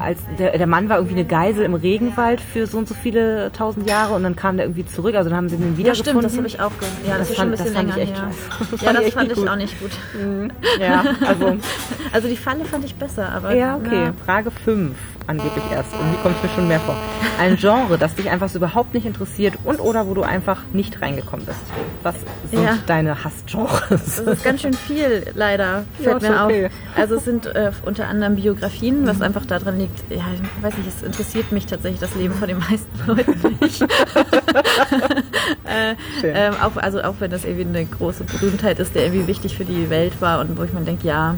[0.00, 3.50] als der, der Mann war irgendwie eine Geisel im Regenwald für so und so viele
[3.52, 5.14] tausend Jahre und dann kam der irgendwie zurück.
[5.14, 6.12] Also dann haben sie den ja, wiedergefunden.
[6.12, 6.94] stimmt, das habe ich auch gehört.
[7.06, 8.30] Ja, das, Das fand- das bisschen fand ich echt her.
[8.70, 8.84] scheiße.
[8.84, 9.90] Ja, das fand ich auch nicht gut.
[10.80, 11.56] Ja, also
[12.12, 13.88] Also die Falle fand ich besser, aber ja, okay.
[14.06, 14.94] na, Frage 5
[15.26, 15.92] angeblich erst.
[15.92, 16.96] Irgendwie kommt mir schon mehr vor.
[17.38, 21.00] Ein Genre, das dich einfach so überhaupt nicht interessiert und oder wo du einfach nicht
[21.02, 21.58] reingekommen bist.
[22.02, 22.14] Was
[22.50, 22.78] sind Ja.
[22.86, 23.80] deine Hassgenres?
[23.90, 26.66] Das ist ganz schön viel, leider, fällt ist mir okay.
[26.66, 26.72] auf.
[26.96, 30.88] Also es sind äh, unter anderem Biografien, was einfach daran liegt, ja, ich weiß nicht,
[30.88, 33.82] es interessiert mich tatsächlich das Leben von den meisten Leuten nicht.
[35.64, 39.56] äh, ähm, auch, also auch wenn das irgendwie eine große Berühmtheit ist, der irgendwie wichtig
[39.56, 41.34] für die Welt war und wo ich mir denke, ja,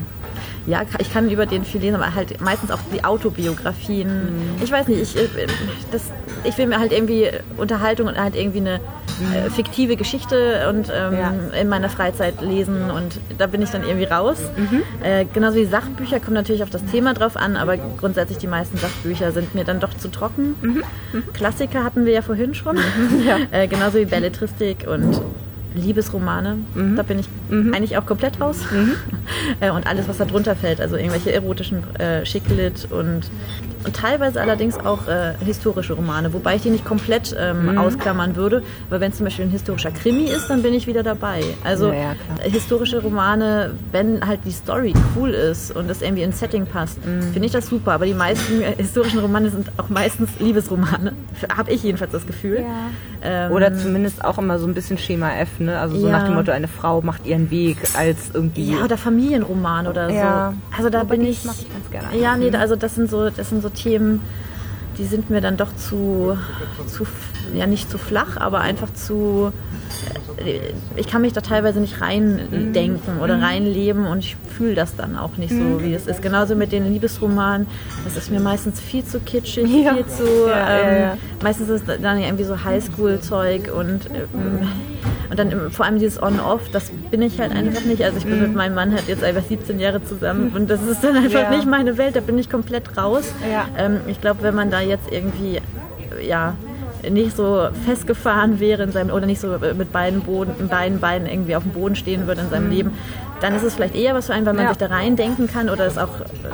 [0.67, 4.09] ja, ich kann über den viel lesen, aber halt meistens auch die Autobiografien.
[4.57, 4.63] Mhm.
[4.63, 5.47] Ich weiß nicht, ich, äh,
[5.93, 6.03] das,
[6.45, 8.75] ich will mir halt irgendwie Unterhaltung und halt irgendwie eine
[9.35, 11.19] äh, fiktive Geschichte und ähm, Mhm.
[11.19, 11.33] Ja.
[11.61, 14.39] in meiner Freizeit lesen und da bin ich dann irgendwie raus.
[14.57, 14.83] Mhm.
[15.03, 18.77] Äh, genauso wie Sachbücher kommt natürlich auf das Thema drauf an, aber grundsätzlich die meisten
[18.77, 20.55] Sachbücher sind mir dann doch zu trocken.
[20.61, 20.83] Mhm.
[21.33, 22.77] Klassiker hatten wir ja vorhin schon,
[23.53, 25.21] äh, genauso wie Belletristik und
[25.77, 26.57] Liebesromane.
[26.75, 26.97] Mhm.
[26.97, 28.59] Da bin ich eigentlich auch komplett raus.
[29.61, 33.31] äh, und alles, was da drunter fällt, also irgendwelche erotischen äh, Schicklit und,
[33.85, 37.79] und teilweise allerdings auch äh, historische Romane, wobei ich die nicht komplett ähm, Mhm.
[37.79, 41.43] ausklammern würde, weil wenn zum Beispiel ein historischer Krimi ist, dann bin ich wieder dabei.
[41.65, 42.13] Also Ja, ja,
[42.45, 47.05] äh, historische Romane, wenn halt die Story cool ist und es irgendwie ins Setting passt,
[47.07, 47.23] Mhm.
[47.33, 47.93] finde ich das super.
[47.93, 51.13] Aber die meisten äh, historischen Romane sind auch meistens Liebesromane.
[51.57, 52.65] Habe ich jedenfalls das Gefühl.
[53.29, 55.79] Ähm, Oder zumindest auch immer so ein bisschen Schema F, ne?
[55.81, 56.13] Also so Ja.
[56.13, 58.73] nach dem Motto, eine Frau macht ihren Weg als irgendwie.
[58.73, 60.53] Ja, oder Familienroman oder Ja.
[60.53, 60.77] so.
[60.77, 61.45] Also da Wobei bin ich.
[61.45, 62.17] mag ich ganz gerne.
[62.17, 64.21] Ja, nee, also das sind so, das sind so Themen,
[64.97, 66.39] die sind mir dann doch zu,
[66.87, 67.05] zu
[67.55, 69.53] ja nicht zu flach, aber einfach zu
[70.97, 75.37] ich kann mich da teilweise nicht reindenken oder reinleben und ich fühle das dann auch
[75.39, 76.21] nicht so, wie es ist.
[76.23, 77.67] Genauso mit den Liebesromanen,
[78.05, 79.95] das ist mir meistens viel zu kitschig, Ja.
[79.95, 84.69] viel zu, Ja, ähm, ja, meistens ist es dann irgendwie so Highschool-Zeug und ähm,
[85.29, 88.03] und dann vor allem dieses On-Off, das bin ich halt einfach nicht.
[88.05, 91.03] Also ich bin mit meinem Mann halt jetzt einfach 17 Jahre zusammen und das ist
[91.03, 91.51] dann einfach Ja.
[91.51, 93.33] nicht meine Welt, da bin ich komplett raus.
[93.51, 93.67] Ja.
[93.77, 95.61] Ähm, ich glaube, wenn man da jetzt irgendwie,
[96.25, 96.55] ja,
[97.11, 101.57] nicht so festgefahren wäre in seinem oder nicht so mit beiden, Boden, beiden Beinen irgendwie
[101.57, 102.91] auf dem Boden stehen würde in seinem Leben,
[103.41, 104.69] dann ist es vielleicht eher was für einen, weil man Mhm.
[104.71, 104.75] Ja.
[104.79, 106.09] sich da reindenken kann oder es auch,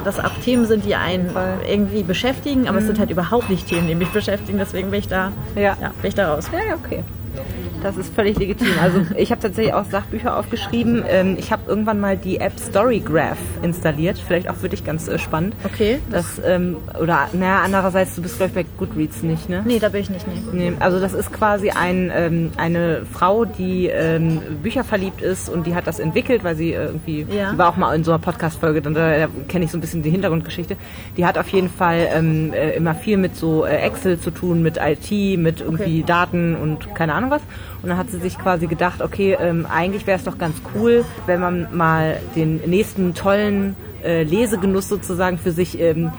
[0.04, 1.28] dass auch Themen sind, die einen.
[1.28, 1.36] Mhm.
[1.68, 5.08] irgendwie beschäftigen, aber es sind halt überhaupt nicht Themen, die mich beschäftigen, deswegen bin ich
[5.08, 5.74] da, Ja.
[5.74, 6.50] bin ich da raus.
[6.52, 7.02] Ja, ja, okay.
[7.82, 8.68] Das ist völlig legitim.
[8.80, 11.04] Also ich habe tatsächlich auch Sachbücher aufgeschrieben.
[11.08, 14.18] Ähm, Ich habe irgendwann mal die App Storygraph installiert.
[14.18, 15.54] Vielleicht auch für dich ganz äh, spannend.
[15.64, 15.98] Okay.
[16.10, 19.62] Das, ähm, oder, naja, andererseits, du bist, glaube ich, bei Goodreads nicht, ne?
[19.64, 20.40] Nee, da bin ich nicht, nee.
[20.70, 25.66] Nee, also das ist quasi ein, ähm, eine Frau, die ähm, Bücher verliebt ist und
[25.66, 27.52] die hat das entwickelt, weil sie äh, irgendwie, Ja.
[27.52, 29.80] die war auch mal in so einer Podcast-Folge, dann da, da kenne ich so ein
[29.80, 30.76] bisschen die Hintergrundgeschichte.
[31.16, 34.62] Die hat auf jeden Fall ähm, äh, immer viel mit so äh, Excel zu tun,
[34.62, 36.04] mit IT, mit irgendwie Okay.
[36.06, 37.42] Daten und keine Ahnung was.
[37.82, 41.04] Und dann hat sie sich quasi gedacht, okay, ähm, eigentlich wäre es doch ganz cool,
[41.26, 46.10] wenn man mal den nächsten tollen äh, Lesegenuss sozusagen für sich ähm,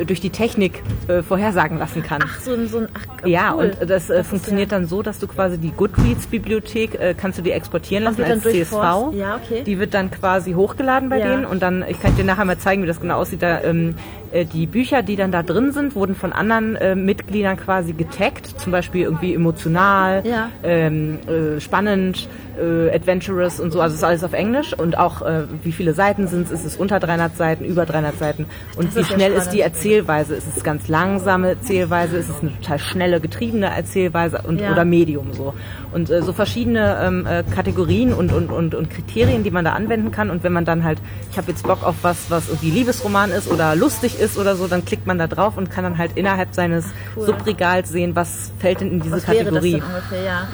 [0.00, 2.20] äh, durch die Technik äh, vorhersagen lassen kann.
[2.24, 3.72] Ach, so ein, so ein ach, Ja, cool.
[3.80, 7.42] und das, äh, ist funktioniert dann so, dass du quasi die Goodreads-Bibliothek äh, kannst du
[7.42, 9.12] dir exportieren lassen als CSV.
[9.12, 9.62] ja, okay.
[9.64, 11.28] Die wird dann quasi hochgeladen bei Ja.
[11.30, 13.42] denen und dann, ich kann dir nachher mal zeigen, wie das genau aussieht.
[13.42, 13.94] Da, ähm,
[14.32, 18.60] äh, die Bücher, die dann da drin sind, wurden von anderen äh, Mitgliedern quasi getaggt,
[18.60, 20.50] zum Beispiel irgendwie emotional, Ja.
[20.62, 22.28] ähm, äh, spannend,
[22.60, 23.80] äh, adventurous und so.
[23.80, 26.50] Also es ist alles auf Englisch und auch äh, wie viele Seiten sind es?
[26.52, 28.46] Ist es unter 300 Seiten, über 300 Seiten?
[28.76, 29.60] Und wie ja schnell ist die.
[29.60, 30.34] Erzählweise?
[30.34, 32.16] Ist es ganz langsame Erzählweise?
[32.16, 34.72] Ist es eine total schnelle, getriebene Erzählweise und Ja.
[34.72, 35.54] oder Medium so?
[35.92, 39.72] Und äh, so verschiedene ähm, äh, Kategorien und, und, und, und Kriterien, die man da
[39.72, 40.30] anwenden kann.
[40.30, 40.98] Und wenn man dann halt,
[41.30, 44.66] ich habe jetzt Bock auf was, was irgendwie Liebesroman ist oder lustig ist oder so,
[44.68, 46.84] dann klickt man da drauf und kann dann halt innerhalb seines
[47.16, 47.26] Cool.
[47.26, 49.72] Subregals sehen, was fällt denn in diese Was wäre das Kategorie.
[49.72, 50.48] denn ungefähr, ja.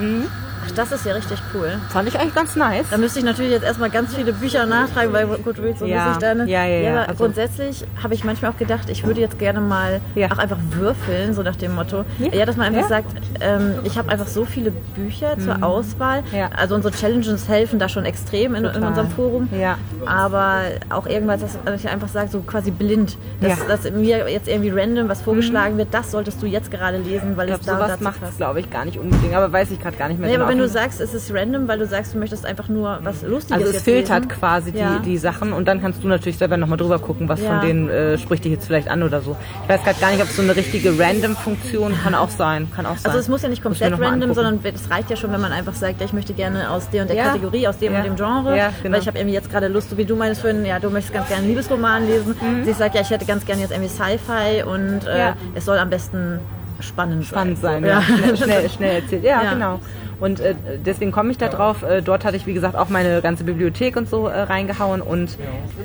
[0.67, 1.73] Ach, das ist ja richtig cool.
[1.91, 2.87] Fand ich eigentlich ganz nice.
[2.91, 6.13] Da müsste ich natürlich jetzt erstmal ganz viele Bücher nachtragen bei Goodreads und Ja, bis
[6.15, 6.49] ich dann.
[6.49, 6.91] ja, ja, ja.
[6.93, 10.29] aber Also- grundsätzlich habe ich manchmal auch gedacht, ich würde jetzt gerne mal Ja.
[10.33, 12.05] auch einfach würfeln, so nach dem Motto.
[12.19, 12.33] Ja.
[12.33, 13.01] Ja, dass man einfach Ja.
[13.01, 13.05] Mhm.
[13.05, 16.23] sagt, ähm, ich habe einfach so viele Bücher zur Auswahl.
[16.33, 16.51] Ja.
[16.57, 19.49] Also unsere Challenges helfen da schon extrem in, in unserem Forum.
[19.53, 19.77] Ja.
[20.07, 23.17] Aber auch irgendwas, dass ich einfach sage, so quasi blind.
[23.41, 23.65] Dass, Ja.
[23.69, 27.49] dass mir jetzt irgendwie random was vorgeschlagen wird, das solltest du jetzt gerade lesen, weil
[27.49, 29.97] Ich es glaube, da sowas macht glaube ich, gar nicht unbedingt, aber weiß ich gerade
[29.97, 30.47] gar nicht mehr Nee, genau.
[30.55, 33.63] Wenn du sagst, es ist random, weil du sagst, du möchtest einfach nur was Lustiges
[33.65, 34.29] also es filtert lesen.
[34.41, 34.99] quasi die, Ja.
[35.05, 37.59] die Sachen und dann kannst du natürlich selber nochmal drüber gucken, was Ja.
[37.59, 39.37] von denen äh, spricht dich jetzt vielleicht an oder so.
[39.65, 42.71] Ich weiß gerade gar nicht, ob es so eine richtige Random-Funktion kann auch sein.
[42.75, 43.07] Kann auch sein.
[43.07, 44.35] Also es muss ja nicht komplett random, angucken.
[44.35, 47.03] sondern es reicht ja schon, wenn man einfach sagt, ja, ich möchte gerne aus der
[47.03, 47.25] und der Ja.
[47.25, 47.99] Kategorie, aus dem Ja.
[47.99, 48.95] und dem Genre, Ja, genau.
[48.95, 51.13] weil ich habe irgendwie jetzt gerade Lust, so wie du meinst vorhin, ja, du möchtest
[51.15, 52.35] ganz gerne einen Liebesroman lesen.
[52.65, 55.19] Sie sagt, ja, ich hätte ganz gerne jetzt irgendwie Sci-Fi und äh, Mhm.
[55.19, 55.37] Ja.
[55.55, 56.39] es soll am besten
[56.81, 58.03] spannend, spannend sein, So, ja.
[58.03, 59.25] Schnell, schnell, schnell erzählt.
[59.25, 59.53] Ja, Ja.
[59.55, 59.81] genau.
[60.21, 61.83] Und äh, deswegen komme ich da drauf.
[61.83, 65.39] Äh, dort hatte ich, wie gesagt, auch meine ganze Bibliothek und so äh, reingehauen und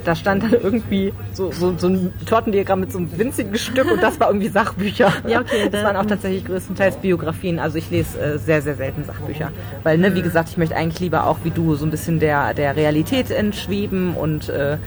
[0.05, 4.01] da stand dann irgendwie so, so, so ein Tortendiagramm mit so einem winzigen Stück und
[4.01, 5.11] das war irgendwie Sachbücher.
[5.27, 7.59] Ja, okay, Das waren auch tatsächlich größtenteils Biografien.
[7.59, 9.51] Also ich lese äh, sehr, sehr selten Sachbücher.
[9.83, 12.53] Weil, ne, wie gesagt, ich möchte eigentlich lieber auch wie du so ein bisschen der,
[12.53, 14.77] der Realität entschweben und äh,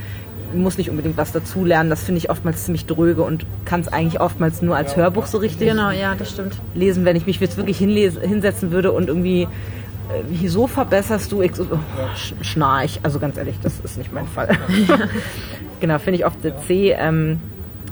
[0.54, 1.90] muss nicht unbedingt was dazulernen.
[1.90, 5.38] Das finde ich oftmals ziemlich dröge und kann es eigentlich oftmals nur als Hörbuch so
[5.38, 6.54] richtig Genau, ja, das stimmt.
[6.74, 9.46] lesen, wenn ich mich jetzt wirklich hinlese, hinsetzen würde und irgendwie, äh,
[10.28, 11.60] wieso verbesserst du X?
[11.60, 11.64] Oh,
[12.16, 13.00] sch- schnarch.
[13.02, 14.48] Also ganz ehrlich, das ist nicht mein Fall.
[15.80, 16.92] genau, finde ich oft C.
[16.92, 17.40] Ähm,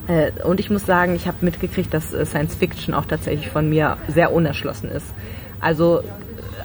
[0.08, 3.68] äh, und ich muss sagen, ich habe mitgekriegt, dass äh, Science Fiction auch tatsächlich von
[3.68, 5.06] mir sehr unerschlossen ist.
[5.60, 6.02] Also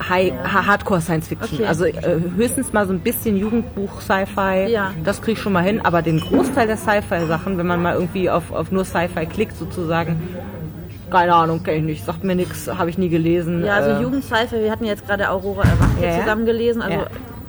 [0.10, 1.60] High, ha- Hardcore Science Fiction.
[1.60, 1.68] Okay.
[1.68, 1.94] Also äh,
[2.36, 4.68] höchstens mal so ein bisschen Jugendbuch, Sci-Fi.
[4.70, 4.92] Ja.
[5.04, 5.82] Das kriege ich schon mal hin.
[5.84, 10.22] Aber den Großteil der Sci-Fi-Sachen, wenn man mal irgendwie auf, auf nur Sci-Fi klickt sozusagen,
[11.12, 12.06] keine Ahnung, kenne ich nicht.
[12.06, 13.64] Sagt mir nichts, habe ich nie gelesen.
[13.64, 16.20] Ja, also Äh, Jugendseife, wir hatten jetzt gerade Aurora Erwacht Ja, ja.
[16.22, 17.06] zusammen gelesen, also Ja.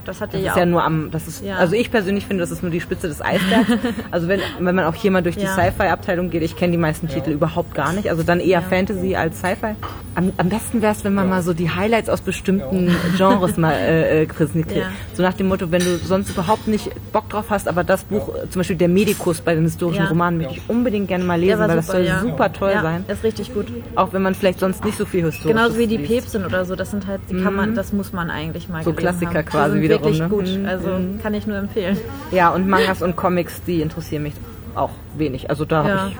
[0.07, 0.57] Das hat Das ja ist auch.
[0.59, 1.57] ja nur am, das ist, Ja.
[1.57, 3.71] also ich persönlich finde, das ist nur die Spitze des Eisbergs.
[4.11, 5.55] also wenn, wenn man auch hier mal durch die Ja.
[5.55, 8.11] Sci-Fi-Abteilung geht, ich kenne die meisten Titel überhaupt gar nicht.
[8.11, 9.75] Also dann eher Fantasy als Sci-Fi.
[10.14, 13.73] Am, am besten wäre es, wenn man mal so die Highlights aus bestimmten Genres mal
[13.75, 14.85] äh, äh, präsentiert.
[14.85, 14.90] Ja.
[15.14, 18.35] So nach dem Motto, wenn du sonst überhaupt nicht Bock drauf hast, aber das Buch,
[18.35, 20.09] äh, zum Beispiel der Medikus bei den historischen Ja.
[20.09, 22.21] Romanen, möchte ich unbedingt gerne mal lesen, weil super, das soll ja.
[22.21, 23.05] super toll ja, sein.
[23.09, 23.66] ist richtig gut.
[23.95, 25.99] Auch wenn man vielleicht sonst nicht so viel historisches Genauso wie die.
[25.99, 28.85] Päpstin oder so, das sind halt, die kann man, das muss man eigentlich mal Mhm.
[28.85, 29.45] So Klassiker haben.
[29.47, 30.28] quasi wiederum, wirklich ne?
[30.28, 30.66] gut, Mhm.
[30.66, 30.88] also
[31.22, 31.96] kann ich nur empfehlen.
[32.30, 34.35] Ja, und Mangas und Comics, die interessieren mich
[34.74, 35.48] auch wenig.
[35.50, 35.98] Also da Ja.
[35.98, 36.16] habe ich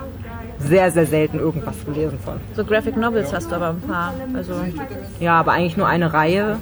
[0.69, 2.35] sehr, sehr selten irgendwas gelesen von.
[2.55, 4.15] So Graphic Novels hast du aber ein paar.
[4.35, 4.55] Also,
[5.21, 6.57] Ja, aber eigentlich nur eine Reihe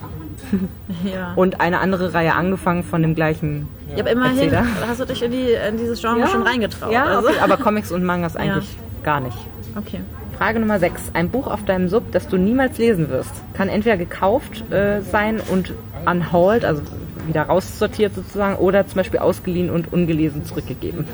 [1.05, 1.33] ja.
[1.37, 4.65] und eine andere Reihe angefangen von dem gleichen Ja, aber immerhin Erzähler.
[4.89, 6.93] hast du dich in, die, in dieses Genre schon reingetraut.
[6.93, 7.29] Ja, also.
[7.29, 9.37] okay, aber Comics und Mangas eigentlich gar nicht.
[9.77, 10.01] okay.
[10.37, 11.13] Frage Nummer 6.
[11.15, 15.41] Ein Buch auf deinem Sub, das du niemals lesen wirst, kann entweder gekauft äh, sein
[15.53, 15.73] und
[16.11, 16.83] unhauled, also
[17.27, 21.07] wieder raussortiert sozusagen, oder zum Beispiel ausgeliehen und ungelesen zurückgegeben.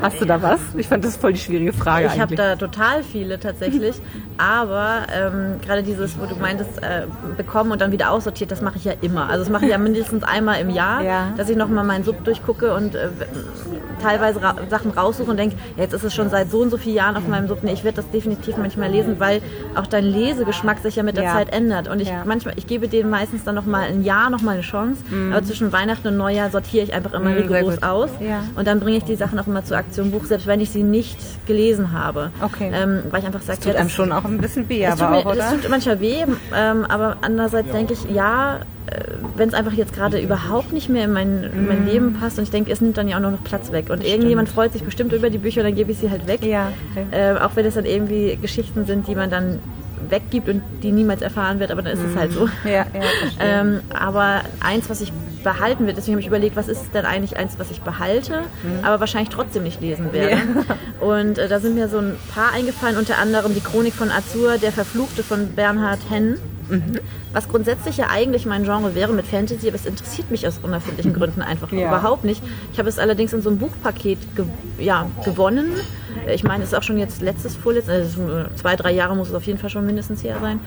[0.00, 0.60] Hast du da was?
[0.76, 3.96] Ich fand das voll die schwierige Frage Ich habe da total viele tatsächlich,
[4.38, 8.76] aber ähm, gerade dieses, wo du meintest, äh, bekommen und dann wieder aussortiert, das mache
[8.78, 9.28] ich ja immer.
[9.28, 11.32] Also das mache ich ja mindestens einmal im Jahr, Ja.
[11.36, 13.08] dass ich nochmal meinen Sub durchgucke und äh,
[14.00, 16.76] teilweise ra Sachen raussuche und denke, ja, jetzt ist es schon seit so und so
[16.76, 17.62] vielen Jahren auf meinem Sub.
[17.62, 19.40] Nee, ich werde das definitiv manchmal lesen, weil
[19.74, 21.32] auch dein Lesegeschmack sich ja mit der Ja.
[21.34, 21.88] Zeit ändert.
[21.88, 22.22] Und ich Ja.
[22.24, 26.08] manchmal, ich gebe denen meistens dann nochmal ein Jahr nochmal eine Chance, aber zwischen Weihnachten
[26.08, 28.10] und Neujahr sortiere ich einfach immer Mhm, rigoros aus.
[28.20, 28.42] Ja.
[28.56, 30.82] Und dann bringe ich die Sachen auch immer zur Aktion Buch, selbst wenn ich sie
[30.82, 32.30] nicht gelesen habe.
[32.42, 32.70] Okay.
[32.72, 35.26] Ähm, weil ich einfach sage, Tut einem schon auch ein bisschen weh, aber mir, auch,
[35.26, 35.38] oder?
[35.38, 36.24] es tut manchmal weh,
[36.54, 38.60] ähm, aber andererseits denke ich, ja,
[39.36, 41.68] wenn es einfach jetzt gerade überhaupt nicht mehr in mein, in Mhm.
[41.68, 43.88] mein Leben passt und ich denke, es nimmt dann ja auch noch Platz weg.
[43.90, 46.44] Und irgendjemand freut sich bestimmt über die Bücher, dann gebe ich sie halt weg.
[46.44, 47.06] Ja, okay.
[47.12, 49.58] Ähm, auch wenn es dann irgendwie Geschichten sind, die man dann
[50.08, 52.48] weggibt und die niemals erfahren wird, aber dann ist es halt so.
[52.64, 52.86] Ja, ja,
[53.20, 53.38] verstehe.
[53.40, 55.12] Ähm, aber eins, was ich
[55.44, 58.40] behalten wird, deswegen habe ich überlegt, was ist denn eigentlich eins, was ich behalte,
[58.82, 60.36] aber wahrscheinlich trotzdem nicht lesen werde.
[61.00, 64.58] Und äh, da sind mir so ein paar eingefallen, unter anderem die Chronik von Azur,
[64.58, 66.36] der Verfluchte von Bernhard Henn.
[67.32, 71.12] Was grundsätzlich ja eigentlich mein Genre wäre mit Fantasy, aber es interessiert mich aus unerfindlichen
[71.14, 71.88] Gründen einfach Ja.
[71.88, 72.42] überhaupt nicht.
[72.72, 74.44] Ich habe es allerdings in so einem Buchpaket ge
[74.78, 75.66] ja, gewonnen.
[76.34, 79.34] Ich meine, es ist auch schon jetzt letztes, vorletztes, also zwei, drei Jahre muss es
[79.34, 80.58] auf jeden Fall schon mindestens her sein.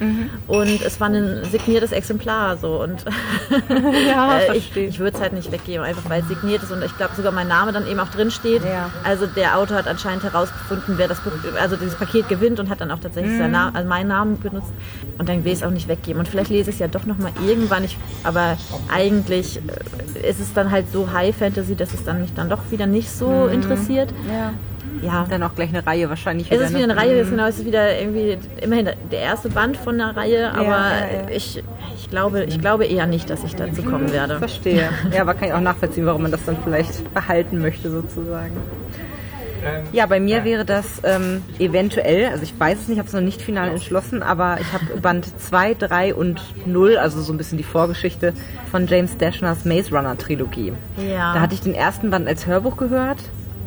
[0.48, 3.04] Und es war ein signiertes Exemplar so und
[4.08, 6.82] Ja, äh, ich, ich würde es halt nicht weggeben, einfach weil es signiert ist und
[6.84, 8.64] ich glaube sogar mein Name dann eben auch drin steht.
[8.64, 8.90] Ja.
[9.04, 12.82] Also der Autor hat anscheinend herausgefunden, wer das Buch, also dieses Paket gewinnt und hat
[12.82, 13.38] dann auch tatsächlich Mhm.
[13.38, 14.72] seinen Namen, also meinen Namen benutzt
[15.18, 16.20] und dann will ich es auch nicht weggeben.
[16.20, 18.58] Und vielleicht lese es ja doch nochmal irgendwann, ich, aber
[18.90, 22.72] eigentlich äh, ist es dann halt so High Fantasy, dass es dann mich dann doch
[22.72, 24.14] wieder nicht so interessiert.
[24.30, 24.54] ja.
[25.02, 25.26] Ja.
[25.30, 26.78] Dann auch gleich eine Reihe wahrscheinlich Es ist ne?
[26.78, 30.16] wieder eine Reihe, jetzt genau, es ist wieder irgendwie immerhin der erste Band von der
[30.16, 31.30] Reihe, aber ja, ja.
[31.30, 31.62] Ich,
[31.96, 34.38] ich, glaube, ich glaube eher nicht, dass ich dazu kommen werde.
[34.38, 34.90] Verstehe.
[35.12, 38.56] Ja, aber kann ich auch nachvollziehen, warum man das dann vielleicht behalten möchte, sozusagen.
[39.92, 43.14] Ja, bei mir wäre das ähm, eventuell, also ich weiß es nicht, ich habe es
[43.14, 47.38] noch nicht final entschlossen, aber ich habe Band 2, 3 und 0, also so ein
[47.38, 48.34] bisschen die Vorgeschichte
[48.72, 50.74] von James Dashners Maze Runner Trilogie.
[50.98, 51.34] Ja.
[51.34, 53.20] Da hatte ich den ersten Band als Hörbuch gehört.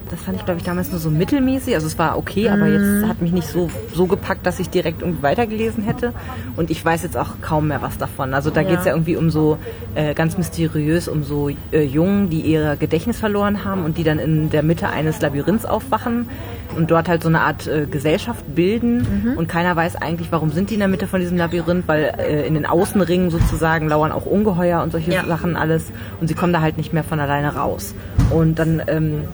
[0.09, 1.75] Das fand ich, glaube ich, damals nur so mittelmäßig.
[1.75, 2.73] Also es war okay, aber Mhm.
[2.75, 6.13] jetzt hat mich nicht so, so gepackt, dass ich direkt irgendwie weitergelesen hätte.
[6.57, 8.33] Und ich weiß jetzt auch kaum mehr was davon.
[8.33, 8.69] Also da Ja.
[8.69, 9.59] geht's ja irgendwie um so
[9.97, 14.21] äh, ganz mysteriös, um so äh, Jungen, die ihr Gedächtnis verloren haben und die dann
[14.21, 16.29] in der Mitte eines Labyrinths aufwachen
[16.77, 19.35] und dort halt so eine Art äh, Gesellschaft bilden.
[19.37, 22.47] Und keiner weiß eigentlich, warum sind die in der Mitte von diesem Labyrinth, weil äh,
[22.47, 25.25] in den Außenringen sozusagen lauern auch Ungeheuer und solche Ja.
[25.27, 25.87] Sachen alles.
[26.21, 27.93] Und sie kommen da halt nicht mehr von alleine raus.
[28.31, 29.25] Und dann ähm,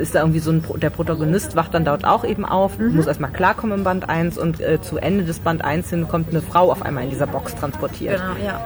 [0.00, 2.96] ist da irgendwie so ein, der Protagonist wacht dann dort auch eben auf, Mhm.
[2.96, 6.30] muss erstmal klarkommen im Band 1 und äh, zu Ende des Band 1 hin kommt
[6.30, 8.20] eine Frau auf einmal in dieser Box transportiert.
[8.20, 8.64] Genau, ja.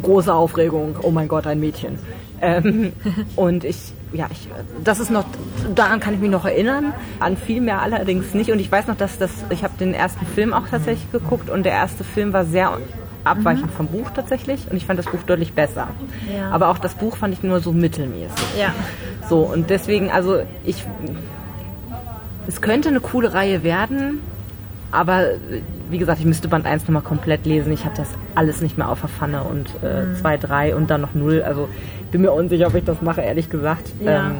[0.00, 1.98] Große Aufregung, oh mein Gott, ein Mädchen.
[2.40, 2.92] Ähm,
[3.36, 4.48] und ich, ja, ich,
[4.82, 5.24] das ist noch,
[5.74, 8.50] daran kann ich mich noch erinnern, an viel mehr allerdings nicht.
[8.50, 11.64] Und ich weiß noch, dass das, ich habe den ersten Film auch tatsächlich geguckt und
[11.64, 12.72] der erste Film war sehr
[13.24, 15.88] abweichend vom Buch tatsächlich und ich fand das Buch deutlich besser.
[16.34, 16.50] Ja.
[16.50, 18.44] Aber auch das Buch fand ich nur so mittelmäßig.
[18.58, 18.74] Ja.
[19.28, 20.84] So, und deswegen, also ich.
[22.46, 24.18] Es könnte eine coole Reihe werden,
[24.90, 25.26] aber
[25.90, 27.72] wie gesagt, ich müsste Band 1 nochmal komplett lesen.
[27.72, 30.16] Ich habe das alles nicht mehr auf der Pfanne und Mhm.
[30.16, 31.42] 2, 3 und dann noch 0.
[31.42, 31.68] Also
[32.10, 33.92] bin mir unsicher, ob ich das mache, ehrlich gesagt.
[34.00, 34.26] Ja.
[34.26, 34.38] Ähm,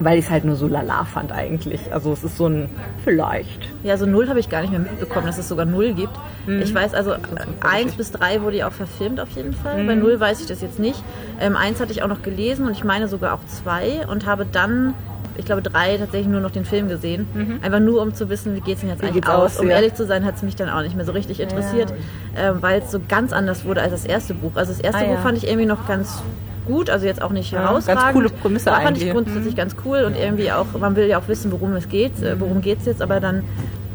[0.00, 1.92] weil ich es halt nur so lala fand eigentlich.
[1.92, 2.68] Also es ist so ein
[3.04, 3.68] vielleicht.
[3.82, 6.12] Ja, so null habe ich gar nicht mehr mitbekommen, dass es sogar null gibt.
[6.46, 6.60] Mhm.
[6.62, 7.14] Ich weiß also,
[7.60, 9.82] eins bis drei wurde ja auch verfilmt auf jeden Fall.
[9.82, 9.86] Mhm.
[9.86, 11.02] Bei null weiß ich das jetzt nicht.
[11.40, 14.46] Ähm, eins hatte ich auch noch gelesen und ich meine sogar auch zwei und habe
[14.50, 14.94] dann,
[15.36, 17.26] ich glaube drei, tatsächlich nur noch den Film gesehen.
[17.62, 19.20] Einfach nur, um zu wissen, wie geht es denn jetzt eigentlich Mhm.
[19.20, 19.54] geht's aus.
[19.56, 19.76] aus, Um ja.
[19.76, 21.92] ehrlich zu sein, hat es mich dann auch nicht mehr so richtig interessiert,
[22.36, 24.52] ähm, weil es so ganz anders wurde als das erste Buch.
[24.54, 25.14] Also das erste Ah, ja.
[25.14, 26.22] Buch fand ich irgendwie noch ganz
[26.68, 28.02] gut, also jetzt auch nicht Ja, herausragend.
[28.02, 29.14] ganz coole Prämisse Aber fand ich eigentlich.
[29.14, 32.38] grundsätzlich ganz cool und irgendwie auch, man will ja auch wissen, worum es geht, äh,
[32.38, 33.42] worum geht es jetzt, aber dann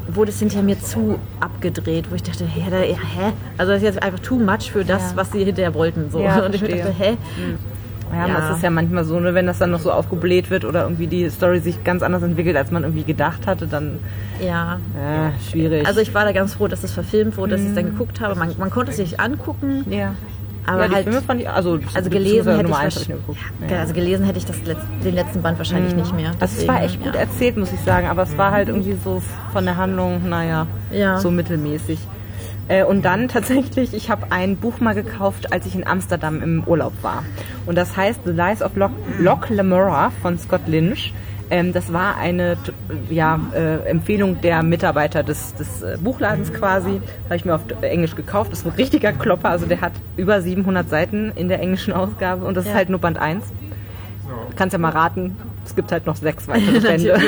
[0.10, 3.32] wurde es hinterher mir zu abgedreht, wo ich dachte, hä, da, ja, hä?
[3.58, 5.18] Also das ist jetzt einfach too much für das, Ja.
[5.18, 6.10] was sie hinterher wollten.
[6.12, 6.20] So.
[6.20, 6.84] Ja, und ich verstehe.
[6.84, 7.18] dachte, hä?
[8.12, 8.34] Ja, Ja.
[8.42, 11.08] das ist ja manchmal so, ne, wenn das dann noch so aufgebläht wird oder irgendwie
[11.08, 14.00] die Story sich ganz anders entwickelt, als man irgendwie gedacht hatte, dann
[14.40, 14.80] Ja.
[14.96, 15.88] ja, schwierig.
[15.88, 18.20] Also ich war da ganz froh, dass es verfilmt wurde, dass ich es dann geguckt
[18.22, 18.36] habe.
[18.36, 20.14] Man, man konnte es sich angucken, ja.
[20.66, 23.07] Aber ja, die halt, Filme fand ich, also, also gelesen hätte ich, eins
[23.70, 26.32] ja, also gelesen hätte ich das letz den letzten Band wahrscheinlich nicht mehr.
[26.39, 27.22] Also es war echt gut ja.
[27.22, 31.20] erzählt, muss ich sagen, aber es war halt irgendwie so von der Handlung, naja, Ja.
[31.20, 31.99] so mittelmäßig.
[32.70, 36.64] Äh, Und dann tatsächlich, ich habe ein Buch mal gekauft, als ich in Amsterdam im
[36.66, 37.24] Urlaub war.
[37.66, 41.14] Und das heißt The Lies of Loch, Loch Lamora von Scott Lynch.
[41.54, 42.58] Ähm, das war eine
[43.12, 46.99] ja, äh, Empfehlung der Mitarbeiter des, des äh, Buchladens quasi.
[47.26, 48.51] Habe ich mir auf Englisch gekauft.
[48.51, 49.49] Das ist ein richtiger Klopper.
[49.49, 52.78] Also der hat über 700 Seiten in der englischen Ausgabe und das ist Ja.
[52.78, 53.43] halt nur Band 1.
[54.56, 57.20] Kannst ja mal raten, es gibt halt noch sechs weitere Bände.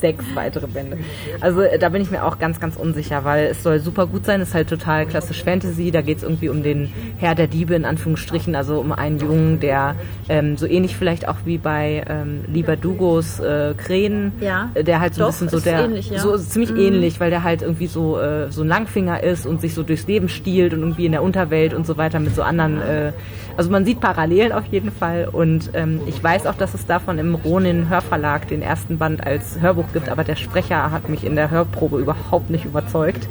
[0.00, 0.98] Sechs weitere Bände.
[1.40, 4.26] Also äh, da bin ich mir auch ganz, ganz unsicher, weil es soll super gut
[4.26, 4.40] sein.
[4.40, 5.90] Es ist halt total klassisch Fantasy.
[5.90, 9.58] Da geht es irgendwie um den Herr der Diebe in Anführungsstrichen, also um einen Jungen,
[9.60, 9.96] der
[10.28, 14.70] ähm, so ähnlich vielleicht auch wie bei ähm, Lieber Dugos äh, Krähen, Ja.
[14.74, 16.18] äh, der halt so Doch, ein bisschen so der ähnlich, ja.
[16.18, 19.72] so ziemlich ähnlich, weil der halt irgendwie so äh, so ein Langfinger ist und sich
[19.74, 22.80] so durchs Leben stiehlt und irgendwie in der Unterwelt und so weiter mit so anderen.
[22.82, 23.12] Äh,
[23.56, 27.18] also man sieht Parallelen auf jeden Fall und ähm, ich weiß auch, dass es davon
[27.18, 31.36] im Ronin Hörverlag den ersten Band als Hörbuch gibt, aber der Sprecher hat mich in
[31.36, 33.28] der Hörprobe überhaupt nicht überzeugt.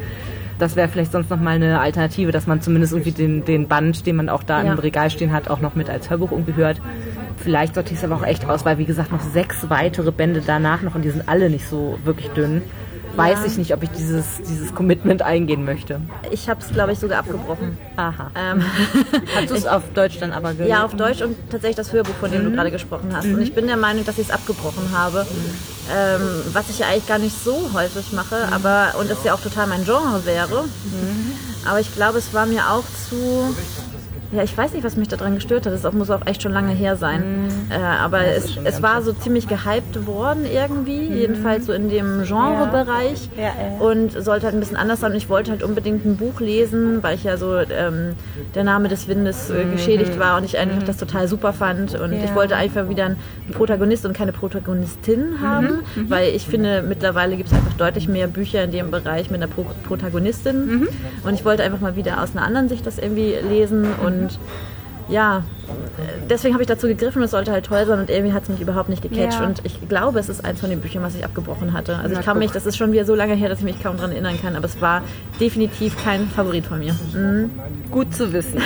[0.57, 4.05] Das wäre vielleicht sonst noch mal eine Alternative, dass man zumindest irgendwie den, den Band,
[4.05, 4.71] den man auch da Ja.
[4.71, 6.81] im Regal stehen hat, auch noch mit als Hörbuch irgendwie hört.
[7.37, 10.41] Vielleicht sortiere ich es aber auch echt aus, weil wie gesagt noch sechs weitere Bände
[10.45, 12.61] danach noch und die sind alle nicht so wirklich dünn.
[13.15, 16.01] Weiß ich nicht, ob ich dieses, dieses Commitment eingehen möchte.
[16.31, 17.77] Ich habe es, glaube ich, sogar abgebrochen.
[17.95, 18.31] Aha.
[18.35, 18.63] Ähm,
[19.35, 20.69] Hast du es auf Deutsch dann aber gelesen?
[20.69, 23.25] ja, auf Deutsch und tatsächlich das Hörbuch, von dem du gerade gesprochen hast.
[23.25, 25.25] Und ich bin der Meinung, dass ich es abgebrochen habe.
[25.95, 29.39] Ähm, was ich ja eigentlich gar nicht so häufig mache, aber und das ja auch
[29.39, 30.65] total mein Genre wäre.
[31.67, 33.55] Aber ich glaube, es war mir auch zu.
[34.35, 35.73] Ja, ich weiß nicht, was mich daran gestört hat.
[35.73, 37.23] Das muss auch echt schon lange her sein.
[37.69, 41.07] Äh, aber es, schon es ganz war so ziemlich gehypt worden irgendwie.
[41.07, 43.29] Jedenfalls so in dem Genrebereich.
[43.37, 43.51] Ja, ja.
[43.79, 45.11] Und sollte halt ein bisschen anders sein.
[45.11, 48.15] Und ich wollte halt unbedingt ein Buch lesen, weil ich ja so ähm,
[48.53, 51.95] der Name des Windes äh, geschädigt war und ich eigentlich das total super fand.
[51.99, 52.19] Und Ja.
[52.25, 53.17] ich wollte einfach wieder einen
[53.53, 55.79] Protagonist und keine Protagonistin haben,
[56.09, 59.51] weil ich finde, mittlerweile gibt es einfach deutlich mehr Bücher in dem Bereich mit einer
[59.51, 60.87] Pro Protagonistin.
[61.23, 64.24] Und ich wollte einfach mal wieder aus einer anderen Sicht das irgendwie lesen und
[65.07, 65.43] ja,
[66.29, 68.59] deswegen habe ich dazu gegriffen, es sollte halt toll sein und irgendwie hat es mich
[68.59, 69.39] überhaupt nicht gecatcht.
[69.39, 69.45] Ja.
[69.45, 71.97] Und ich glaube, es ist eins von den Büchern, was ich abgebrochen hatte.
[71.97, 72.43] Also Na, ich kann guck.
[72.43, 74.55] mich, das ist schon wieder so lange her, dass ich mich kaum daran erinnern kann,
[74.55, 75.03] aber es war
[75.39, 76.95] definitiv kein Favorit von mir.
[77.13, 77.51] Mhm.
[77.91, 78.59] Gut zu wissen.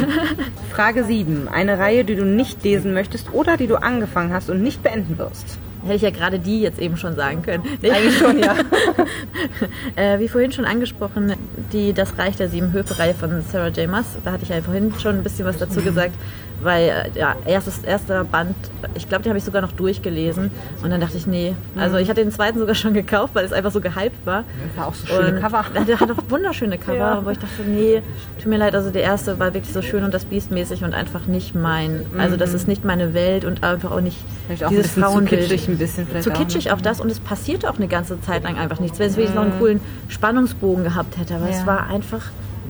[0.71, 1.49] Frage 7.
[1.49, 5.17] Eine Reihe, die du nicht lesen möchtest oder die du angefangen hast und nicht beenden
[5.17, 5.59] wirst.
[5.83, 7.63] Hätte ich ja gerade die jetzt eben schon sagen können.
[7.81, 7.91] Nee.
[7.91, 8.55] Eigentlich schon, ja.
[9.95, 11.33] äh, wie vorhin schon angesprochen,
[11.71, 13.89] die Das Reich der Sieben Höfe-Reihe von Sarah J.
[13.89, 14.05] Maas.
[14.23, 16.13] Da hatte ich ja vorhin schon ein bisschen was dazu gesagt,
[16.61, 18.55] weil äh, ja, erstes, erster Band,
[18.95, 20.51] ich glaube, den habe ich sogar noch durchgelesen.
[20.83, 21.55] Und dann dachte ich, nee.
[21.75, 24.43] Also ich hatte den zweiten sogar schon gekauft, weil es einfach so gehypt war.
[24.75, 25.63] War auch so schöne Und Cover.
[25.87, 27.21] Der hat auch wunderschöne Cover, Ja.
[27.25, 28.01] wo ich dachte, nee,
[28.41, 31.25] tut mir leid, also der erste war wirklich so schön und das Biestmäßig und einfach
[31.27, 32.05] nicht mein.
[32.17, 34.55] Also das ist nicht meine Welt und einfach auch nicht Mhm.
[34.55, 35.41] Vielleicht auch ein dieses zu Frauenbild.
[35.41, 36.07] kitschig ein bisschen.
[36.07, 38.79] Vielleicht Zu auch, kitschig auch das und es passiert auch eine ganze Zeit lang einfach
[38.79, 38.97] nichts.
[38.97, 41.65] Wenn es wenigstens noch einen coolen Spannungsbogen gehabt hätte, aber es Ja.
[41.67, 42.21] war einfach,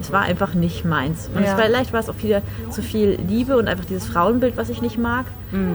[0.02, 1.30] es war einfach nicht meins.
[1.34, 1.52] Und Ja.
[1.52, 4.70] es war, vielleicht war es auch wieder zu viel Liebe und einfach dieses Frauenbild, was
[4.70, 5.26] ich nicht mag.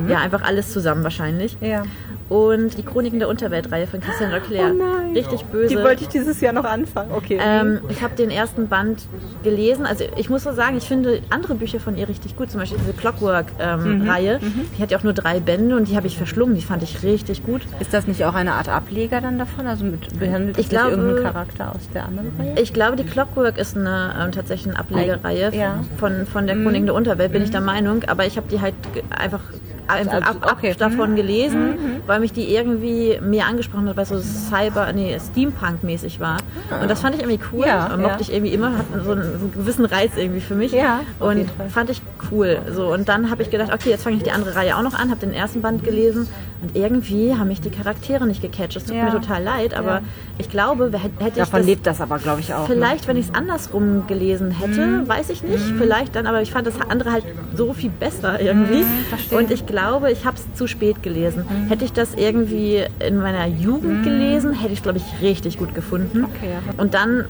[0.08, 1.56] Ja, einfach alles zusammen wahrscheinlich.
[1.60, 1.82] Ja.
[2.28, 4.72] Und die Chroniken der Unterweltreihe von Cassandra Clare.
[4.72, 5.12] Oh nein.
[5.14, 5.68] Richtig böse.
[5.76, 7.10] Die wollte ich dieses Jahr noch anfangen.
[7.12, 7.38] Okay.
[7.40, 9.02] Ähm, ich habe den ersten Band
[9.42, 9.84] gelesen.
[9.84, 12.50] Also ich muss so sagen, ich finde andere Bücher von ihr richtig gut.
[12.50, 14.40] Zum Beispiel diese Clockwork-Reihe.
[14.78, 16.54] Die hat ja auch nur drei Bände und die habe ich verschlungen.
[16.54, 17.62] Die fand ich richtig gut.
[17.80, 19.66] ist das nicht auch eine Art Ableger dann davon?
[19.66, 22.54] Also mit, behandelt Ich glaube- irgendeinen Charakter aus der anderen Reihe?
[22.60, 25.80] Ich glaube, die Clockwork ist eine ähm, tatsächlich eine Ablegereihe Ja.
[25.98, 28.04] von, von der Chroniken der Unterwelt, bin ich der Meinung.
[28.06, 28.74] Aber ich habe die halt
[29.10, 29.40] einfach,
[29.86, 30.74] einfach Also, ab, ab okay.
[30.78, 36.38] davon gelesen, weil mich die irgendwie mehr angesprochen hat, weil so Cyber, nee, Steampunk-mäßig war.
[36.80, 37.66] Und das fand ich irgendwie cool.
[37.66, 38.20] Ja, und mochte ja.
[38.20, 40.72] ich irgendwie immer, hat so einen, so einen gewissen Reiz irgendwie für mich.
[40.72, 42.58] Ja, und fand ich cool.
[42.72, 44.94] So, und dann habe ich gedacht, okay, jetzt fange ich die andere Reihe auch noch
[44.94, 46.28] an, habe den ersten Band gelesen
[46.64, 48.76] und irgendwie haben mich die Charaktere nicht gecatcht.
[48.76, 49.04] Es tut Ja.
[49.04, 50.00] mir total leid, aber Ja.
[50.38, 52.60] ich glaube, hätte ich Davon das lebt das aber, glaube ich, auch.
[52.68, 52.74] ne?
[52.74, 55.62] Vielleicht, wenn ich es andersrum gelesen hätte, weiß ich nicht.
[55.78, 58.84] Vielleicht dann, aber ich fand das andere halt so viel besser irgendwie.
[59.10, 59.38] verstehe.
[59.38, 61.44] Und ich glaube, ich habe es zu spät gelesen.
[61.68, 65.74] Hätte ich das irgendwie in meiner Jugend gelesen, hätte ich es, glaube ich, richtig gut
[65.74, 66.24] gefunden.
[66.24, 66.72] Okay, ja.
[66.82, 67.26] Und dann,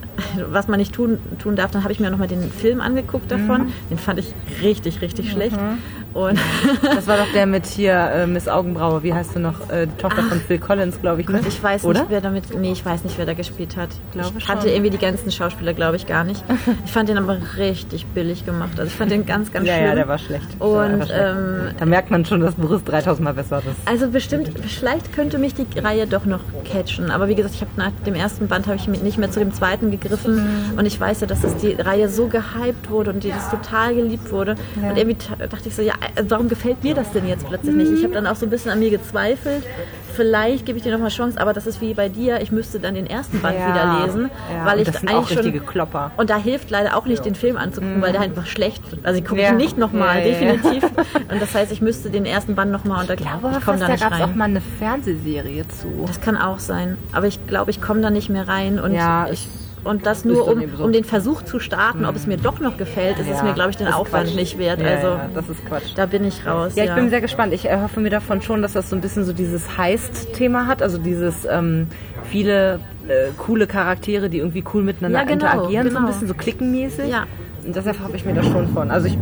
[0.51, 3.72] was man nicht tun, tun darf, dann habe ich mir nochmal den Film angeguckt davon.
[3.91, 4.32] Den fand ich
[4.62, 5.57] richtig, richtig schlecht.
[6.12, 6.39] Und
[6.82, 9.03] Das war doch der mit hier äh, Miss Augenbraue.
[9.03, 9.70] Wie heißt du noch?
[9.70, 11.29] Äh, die Tochter von Phil Collins, glaube ich.
[11.29, 11.41] Ne?
[11.47, 12.01] ich weiß Oder?
[12.01, 12.59] nicht, wer damit.
[12.59, 13.89] Nee, ich weiß nicht, wer da gespielt hat.
[14.12, 14.59] glaube ich schon.
[14.66, 16.43] irgendwie die ganzen Schauspieler, glaube ich, gar nicht.
[16.85, 18.72] Ich fand den aber richtig billig gemacht.
[18.79, 19.87] Also ich fand den ganz, ganz Ja, schlimm.
[19.87, 20.47] ja, der war schlecht.
[20.59, 21.12] Und war schlecht.
[21.16, 23.66] ähm, da merkt man schon, dass Boris 3000 Mal besser ist.
[23.89, 27.11] also bestimmt, vielleicht könnte mich die Reihe doch noch catchen.
[27.11, 29.53] Aber wie gesagt, ich habe nach dem ersten Band habe ich nicht mehr zu dem
[29.53, 30.75] zweiten gegriffen.
[30.77, 33.95] Und ich weiß ja, dass es die Reihe so gehypt wurde und die das total
[33.95, 34.55] geliebt wurde.
[34.83, 34.91] Ja.
[34.91, 37.93] Und irgendwie dachte ich so, ja, also warum gefällt mir das denn jetzt plötzlich nicht?
[37.93, 39.65] Ich habe dann auch so ein bisschen an mir gezweifelt.
[40.15, 42.41] Vielleicht gebe ich dir noch mal Chance, aber das ist wie bei dir.
[42.41, 43.69] Ich müsste dann den ersten Band ja.
[43.69, 44.31] wieder lesen,
[44.65, 46.13] weil ich das sind eigentlich auch richtige schon Klopper.
[46.17, 48.03] und da hilft leider auch nicht, den Film anzugucken, mhm.
[48.03, 49.05] weil der einfach schlecht wird.
[49.05, 50.85] Also ich gucke ihn nicht nochmal, definitiv.
[50.85, 53.89] Und das heißt, ich müsste den ersten Band nochmal und da glaube ich, komme da
[53.89, 54.23] nicht da rein.
[54.23, 56.05] auch mal eine Fernsehserie zu.
[56.07, 59.49] Das kann auch sein, aber ich glaube, ich komme da nicht mehr rein und ich
[59.85, 60.85] und das nur, um, so.
[60.85, 62.09] um den Versuch zu starten, mhm.
[62.09, 64.37] ob es mir doch noch gefällt, ist ja, es mir, glaube ich, den Aufwand Quatsch.
[64.37, 64.80] nicht wert.
[64.80, 65.93] Ja, also, ja, das ist Quatsch.
[65.95, 66.72] Da bin ich raus.
[66.74, 67.53] Ja, ich bin sehr gespannt.
[67.53, 70.99] Ich erhoffe mir davon schon, dass das so ein bisschen so dieses Heist-Thema hat, also
[70.99, 71.89] dieses ähm,
[72.24, 75.91] viele äh, coole Charaktere, die irgendwie cool miteinander genau, interagieren, genau.
[75.91, 76.07] so ein genau.
[76.07, 77.11] bisschen so klickenmäßig.
[77.11, 77.26] Ja.
[77.64, 78.91] Und deshalb hoffe ich mir das schon von.
[78.91, 79.18] Also ich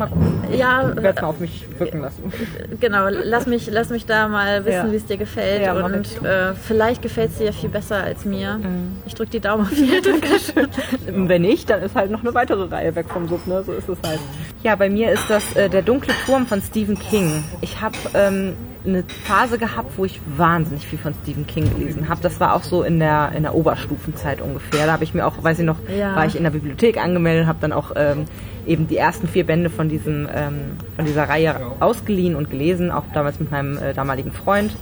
[0.00, 0.44] Mal gucken.
[0.56, 2.32] Ja, ich werde es mal auf mich wirken lassen.
[2.80, 4.92] Genau, lass mich, lass mich da mal wissen, ja.
[4.92, 5.60] wie es dir gefällt.
[5.60, 8.54] Ja, und äh, vielleicht gefällt es dir ja viel besser als mir.
[8.54, 8.96] Mhm.
[9.04, 10.68] Ich drücke die Daumen auf jeden Fall.
[11.28, 13.62] Wenn nicht, dann ist halt noch eine weitere Reihe weg vom Sub, ne?
[13.62, 14.20] So ist es halt.
[14.62, 17.44] Ja, bei mir ist das äh, Der dunkle Turm von Stephen King.
[17.60, 22.20] Ich habe ähm, eine Phase gehabt, wo ich wahnsinnig viel von Stephen King gelesen habe.
[22.22, 24.86] Das war auch so in der, in der Oberstufenzeit ungefähr.
[24.86, 26.16] Da habe ich mir auch, weiß ich noch, ja.
[26.16, 28.24] war ich in der Bibliothek angemeldet, habe dann auch ähm,
[28.66, 33.04] eben die ersten vier Bände von, diesem, ähm, von dieser Reihe ausgeliehen und gelesen, auch
[33.12, 34.72] damals mit meinem äh, damaligen Freund.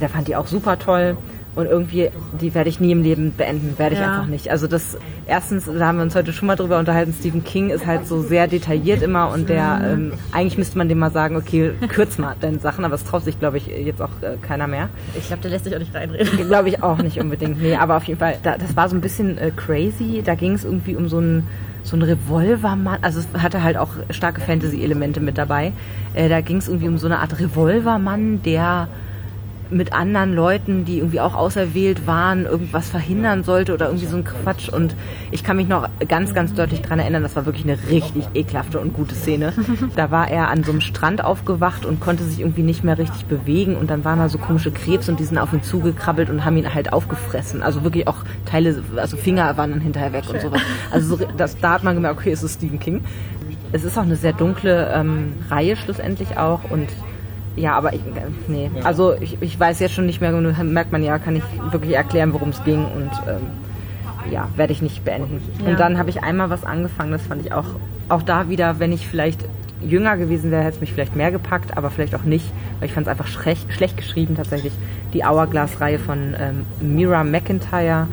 [0.00, 1.16] Der fand die auch super toll.
[1.58, 2.08] Und irgendwie,
[2.40, 4.12] die werde ich nie im Leben beenden, werde ich ja.
[4.12, 4.48] einfach nicht.
[4.48, 4.96] Also das,
[5.26, 8.22] erstens, da haben wir uns heute schon mal drüber unterhalten, Stephen King ist halt so
[8.22, 12.36] sehr detailliert immer und der, ähm, eigentlich müsste man dem mal sagen, okay, kürz mal
[12.40, 14.88] deine Sachen, aber es traut sich, glaube ich, jetzt auch äh, keiner mehr.
[15.16, 16.46] Ich glaube, der lässt sich auch nicht reinreden.
[16.46, 19.00] Glaube ich auch nicht unbedingt, nee, aber auf jeden Fall, da, das war so ein
[19.00, 21.44] bisschen äh, crazy, da ging es irgendwie um so ein
[21.82, 25.72] so ein Revolvermann, also es hatte halt auch starke Fantasy-Elemente mit dabei.
[26.12, 28.88] Äh, da ging es irgendwie um so eine Art Revolvermann, der
[29.70, 34.24] mit anderen Leuten, die irgendwie auch auserwählt waren, irgendwas verhindern sollte oder irgendwie so ein
[34.24, 34.68] Quatsch.
[34.68, 34.94] Und
[35.30, 38.80] ich kann mich noch ganz, ganz deutlich daran erinnern, das war wirklich eine richtig ekelhafte
[38.80, 39.52] und gute Szene.
[39.96, 43.26] Da war er an so einem Strand aufgewacht und konnte sich irgendwie nicht mehr richtig
[43.26, 43.76] bewegen.
[43.76, 46.56] Und dann waren da so komische Krebs und die sind auf ihn zugekrabbelt und haben
[46.56, 47.62] ihn halt aufgefressen.
[47.62, 50.60] Also wirklich auch Teile, also Finger waren dann hinterher weg und sowas.
[50.90, 53.02] Also so, das, da hat man gemerkt, okay, es ist Stephen King.
[53.72, 56.88] Es ist auch eine sehr dunkle ähm, Reihe schlussendlich auch und
[57.58, 58.00] ja, aber ich,
[58.46, 58.70] nee.
[58.84, 62.32] Also ich, ich weiß jetzt schon nicht mehr, merkt man ja, kann ich wirklich erklären,
[62.32, 63.46] worum es ging und ähm,
[64.30, 65.40] ja, werde ich nicht beenden.
[65.62, 65.70] Ja.
[65.70, 67.66] Und dann habe ich einmal was angefangen, das fand ich auch,
[68.08, 69.44] auch da wieder, wenn ich vielleicht
[69.80, 72.46] jünger gewesen wäre, hätte es mich vielleicht mehr gepackt, aber vielleicht auch nicht,
[72.78, 74.72] weil ich fand es einfach schlecht, schlecht geschrieben tatsächlich.
[75.12, 78.08] Die Hourglass-Reihe von ähm, Mira McIntyre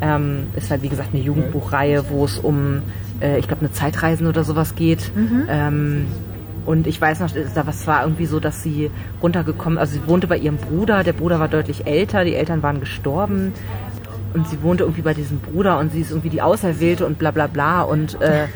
[0.00, 2.82] ähm, ist halt wie gesagt eine Jugendbuchreihe, wo es um,
[3.20, 5.10] äh, ich glaube, eine Zeitreisen oder sowas geht.
[5.16, 5.46] Mhm.
[5.48, 6.06] Ähm,
[6.66, 8.90] und ich weiß noch, das war irgendwie so, dass sie
[9.22, 12.80] runtergekommen, also sie wohnte bei ihrem Bruder, der Bruder war deutlich älter, die Eltern waren
[12.80, 13.52] gestorben
[14.34, 17.30] und sie wohnte irgendwie bei diesem Bruder und sie ist irgendwie die Auserwählte und bla
[17.30, 18.46] bla bla und äh,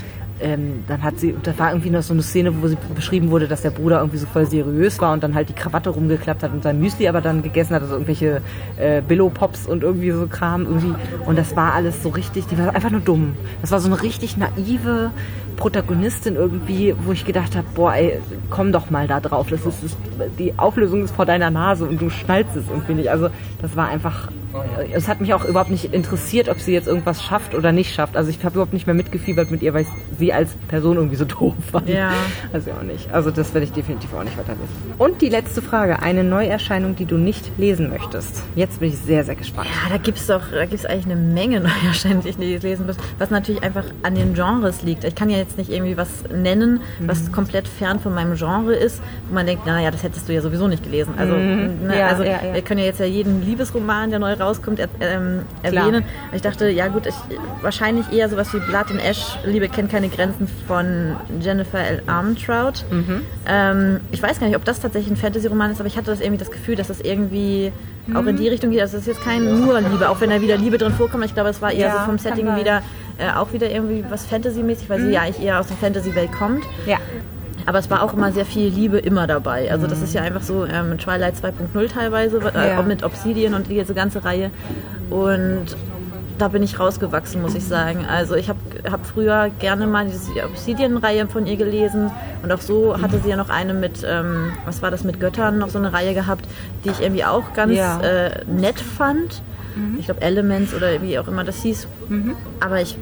[0.41, 3.47] ähm, dann hat sie, da war irgendwie noch so eine Szene, wo sie beschrieben wurde,
[3.47, 6.53] dass der Bruder irgendwie so voll seriös war und dann halt die Krawatte rumgeklappt hat
[6.53, 8.41] und sein Müsli aber dann gegessen hat, also irgendwelche
[8.79, 10.95] äh, Billo-Pops und irgendwie so Kram irgendwie.
[11.27, 13.35] Und das war alles so richtig, die war einfach nur dumm.
[13.61, 15.11] Das war so eine richtig naive
[15.61, 19.49] Protagonistin irgendwie, wo ich gedacht habe, boah, ey, komm doch mal da drauf.
[19.51, 19.97] Das ist, ist,
[20.39, 23.11] die Auflösung ist vor deiner Nase und du schnallst es irgendwie nicht.
[23.11, 23.29] Also
[23.61, 24.29] das war einfach
[24.93, 28.17] es hat mich auch überhaupt nicht interessiert, ob sie jetzt irgendwas schafft oder nicht schafft.
[28.17, 29.89] Also ich habe überhaupt nicht mehr mitgefiebert mit ihr, weil ich
[30.19, 31.89] sie als Person irgendwie so doof fand.
[31.89, 32.13] Ja.
[32.53, 33.13] Also auch nicht.
[33.13, 34.69] Also das werde ich definitiv auch nicht weiterlesen.
[34.99, 36.01] Und die letzte Frage.
[36.03, 38.43] Eine Neuerscheinung, die du nicht lesen möchtest.
[38.57, 39.69] Jetzt bin ich sehr, sehr gespannt.
[39.69, 42.63] Ja, da gibt es doch, da gibt es eigentlich eine Menge Neuerscheinungen, die ich nicht
[42.63, 42.97] lesen muss.
[43.19, 45.05] Was natürlich einfach an den Genres liegt.
[45.05, 47.33] Ich kann ja jetzt nicht irgendwie was nennen, was mhm.
[47.33, 50.69] komplett fern von meinem Genre ist, wo man denkt, naja, das hättest du ja sowieso
[50.69, 51.15] nicht gelesen.
[51.17, 51.87] Also, mhm.
[51.87, 52.55] ne, ja, also ja, ja.
[52.55, 56.05] wir können ja jetzt ja jeden Liebesroman, der neu rauskommt, er, ähm, erwähnen.
[56.33, 57.15] Ich dachte, ja gut, ich,
[57.63, 62.03] wahrscheinlich eher sowas wie Blood and Ash, Liebe kennt keine Grenzen von Jennifer L.
[62.07, 62.85] Armentrout.
[62.91, 63.23] Mhm.
[63.47, 66.21] Ähm, ich weiß gar nicht, ob das tatsächlich ein Fantasy-Roman ist, aber ich hatte das
[66.21, 67.73] irgendwie das Gefühl, dass das irgendwie
[68.07, 68.17] mhm.
[68.17, 68.81] auch in die Richtung geht.
[68.81, 71.25] Also es ist jetzt kein nur Liebe, auch wenn da wieder Liebe drin vorkommt.
[71.25, 72.83] Ich glaube, es war eher so vom Setting wieder
[73.21, 75.07] äh, auch wieder irgendwie was Fantasy-mäßig, weil mhm.
[75.07, 76.65] sie ja eigentlich eher aus der Fantasy-Welt kommt.
[76.87, 76.99] Ja.
[77.67, 79.71] Aber es war auch immer sehr viel Liebe immer dabei.
[79.71, 82.83] Also das ist ja einfach so ähm, Twilight 2.0 teilweise, äh, ja.
[82.83, 84.51] mit Obsidian und diese ganze Reihe.
[85.11, 85.77] Und
[86.41, 88.07] da bin ich rausgewachsen, muss ich sagen.
[88.07, 88.59] Also ich habe
[88.91, 92.11] hab früher gerne mal diese Obsidian-Reihe von ihr gelesen
[92.43, 95.59] und auch so hatte sie ja noch eine mit, ähm, was war das, mit Göttern,
[95.59, 96.47] noch so eine Reihe gehabt,
[96.85, 98.01] die ich irgendwie auch ganz ja.
[98.01, 99.43] äh, nett fand.
[99.77, 99.97] Mhm.
[99.99, 101.87] Ich glaube Elements oder wie auch immer das hieß.
[102.09, 102.37] Mhm.
[102.61, 102.97] Aber ich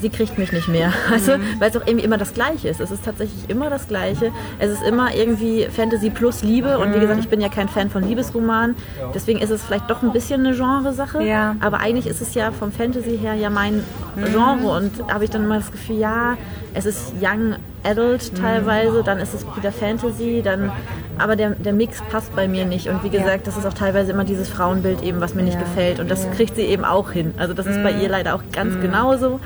[0.00, 0.92] sie kriegt mich nicht mehr.
[1.10, 1.42] Also, mhm.
[1.58, 2.80] weil es auch irgendwie immer das Gleiche ist.
[2.80, 4.30] Es ist tatsächlich immer das Gleiche.
[4.58, 6.78] Es ist immer irgendwie Fantasy plus Liebe.
[6.78, 8.76] Und wie gesagt, ich bin ja kein Fan von Liebesromanen.
[9.14, 11.22] Deswegen ist es vielleicht doch ein bisschen eine Genresache.
[11.22, 11.56] Ja.
[11.60, 13.76] Aber eigentlich ist es ja vom Fantasy her ja mein
[14.16, 14.24] mhm.
[14.32, 14.76] Genre.
[14.76, 16.36] Und habe ich dann immer das Gefühl, ja,
[16.74, 20.70] es ist young Adult teilweise, dann ist es wieder Fantasy, dann
[21.18, 22.88] aber der, der Mix passt bei mir nicht.
[22.88, 26.00] Und wie gesagt, das ist auch teilweise immer dieses Frauenbild eben, was mir nicht gefällt.
[26.00, 27.34] Und das kriegt sie eben auch hin.
[27.38, 29.40] Also das ist bei ihr leider auch ganz genauso.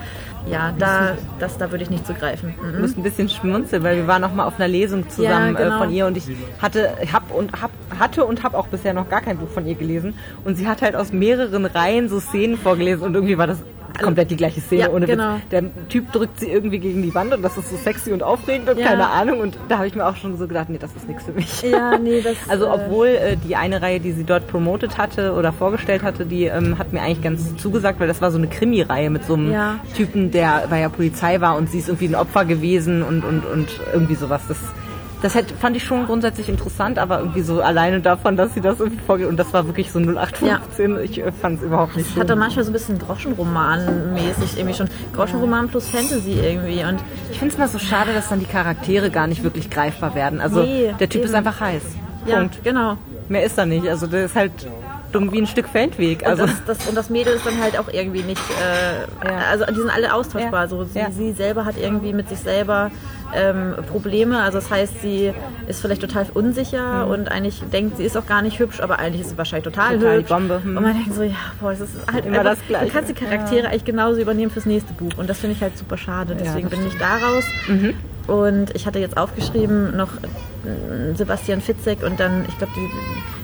[0.50, 2.54] Ja, da, das, da würde ich nicht zugreifen.
[2.56, 2.80] Ich Mhm.
[2.80, 5.76] muss ein bisschen schmunzeln, weil wir waren noch mal auf einer Lesung zusammen Ja, genau.
[5.76, 6.24] äh, von ihr und ich
[6.60, 9.76] hatte, hab und hab, hatte und habe auch bisher noch gar kein Buch von ihr
[9.76, 10.14] gelesen
[10.44, 13.58] und sie hat halt aus mehreren Reihen so Szenen vorgelesen und irgendwie war das
[14.00, 15.16] komplett die gleiche Szene Ja, ohne Witz.
[15.16, 15.40] genau.
[15.50, 18.68] Der Typ drückt sie irgendwie gegen die Wand und das ist so sexy und aufregend
[18.70, 18.88] und Ja.
[18.88, 21.24] keine Ahnung und da habe ich mir auch schon so gedacht, nee, das ist nichts
[21.24, 21.62] für mich.
[21.62, 25.32] Ja, nee, das, Also äh, obwohl äh, die eine Reihe, die sie dort promotet hatte
[25.34, 28.48] oder vorgestellt hatte, die ähm, hat mir eigentlich ganz zugesagt, weil das war so eine
[28.48, 29.78] Krimi-Reihe mit so einem Ja.
[29.96, 33.44] Typen, der bei der Polizei war und sie ist irgendwie ein Opfer gewesen und, und,
[33.44, 34.42] und irgendwie sowas.
[34.48, 34.58] Das,
[35.22, 38.80] das hätte, fand ich schon grundsätzlich interessant, aber irgendwie so alleine davon, dass sie das
[38.80, 40.98] irgendwie vorgeht und das war wirklich so 0815.
[41.02, 42.20] Ich äh, fand es überhaupt nicht Es so.
[42.20, 44.88] hat dann manchmal so ein bisschen Groschenroman-mäßig irgendwie schon.
[45.14, 46.84] Groschenroman plus Fantasy irgendwie.
[46.84, 46.98] Und
[47.30, 50.40] Ich finde es mal so schade, dass dann die Charaktere gar nicht wirklich greifbar werden.
[50.40, 51.38] Also Nee, der Typ ist eben.
[51.38, 51.82] einfach heiß.
[52.26, 52.62] ja, Punkt.
[52.64, 52.96] genau.
[53.28, 53.86] Mehr ist da nicht.
[53.88, 54.52] Also der ist halt
[55.14, 56.22] wie ein Stück Feldweg.
[56.22, 59.36] Und, Also das, das, und das Mädel ist dann halt auch irgendwie nicht, äh, Ja.
[59.50, 60.62] also die sind alle austauschbar.
[60.62, 60.68] Ja.
[60.68, 61.10] So, sie, Ja.
[61.10, 62.90] sie selber hat irgendwie mit sich selber
[63.34, 64.40] ähm, Probleme.
[64.42, 65.32] Also das heißt, sie
[65.66, 69.22] ist vielleicht total unsicher und eigentlich denkt, sie ist auch gar nicht hübsch, aber eigentlich
[69.22, 70.00] ist sie wahrscheinlich total, Mhm.
[70.00, 70.28] Total die hübsch.
[70.28, 70.76] Bombe, hm.
[70.76, 72.86] Und man denkt so, ja, boah, das ist halt Immer einfach, das Gleiche.
[72.86, 75.78] Du kannst die Charaktere eigentlich genauso übernehmen fürs nächste Buch und das finde ich halt
[75.78, 76.36] super schade.
[76.38, 77.44] Deswegen bin ich da raus.
[77.68, 77.94] Mhm.
[78.26, 82.72] Und ich hatte jetzt aufgeschrieben noch äh, Sebastian Fitzek und dann, ich glaube,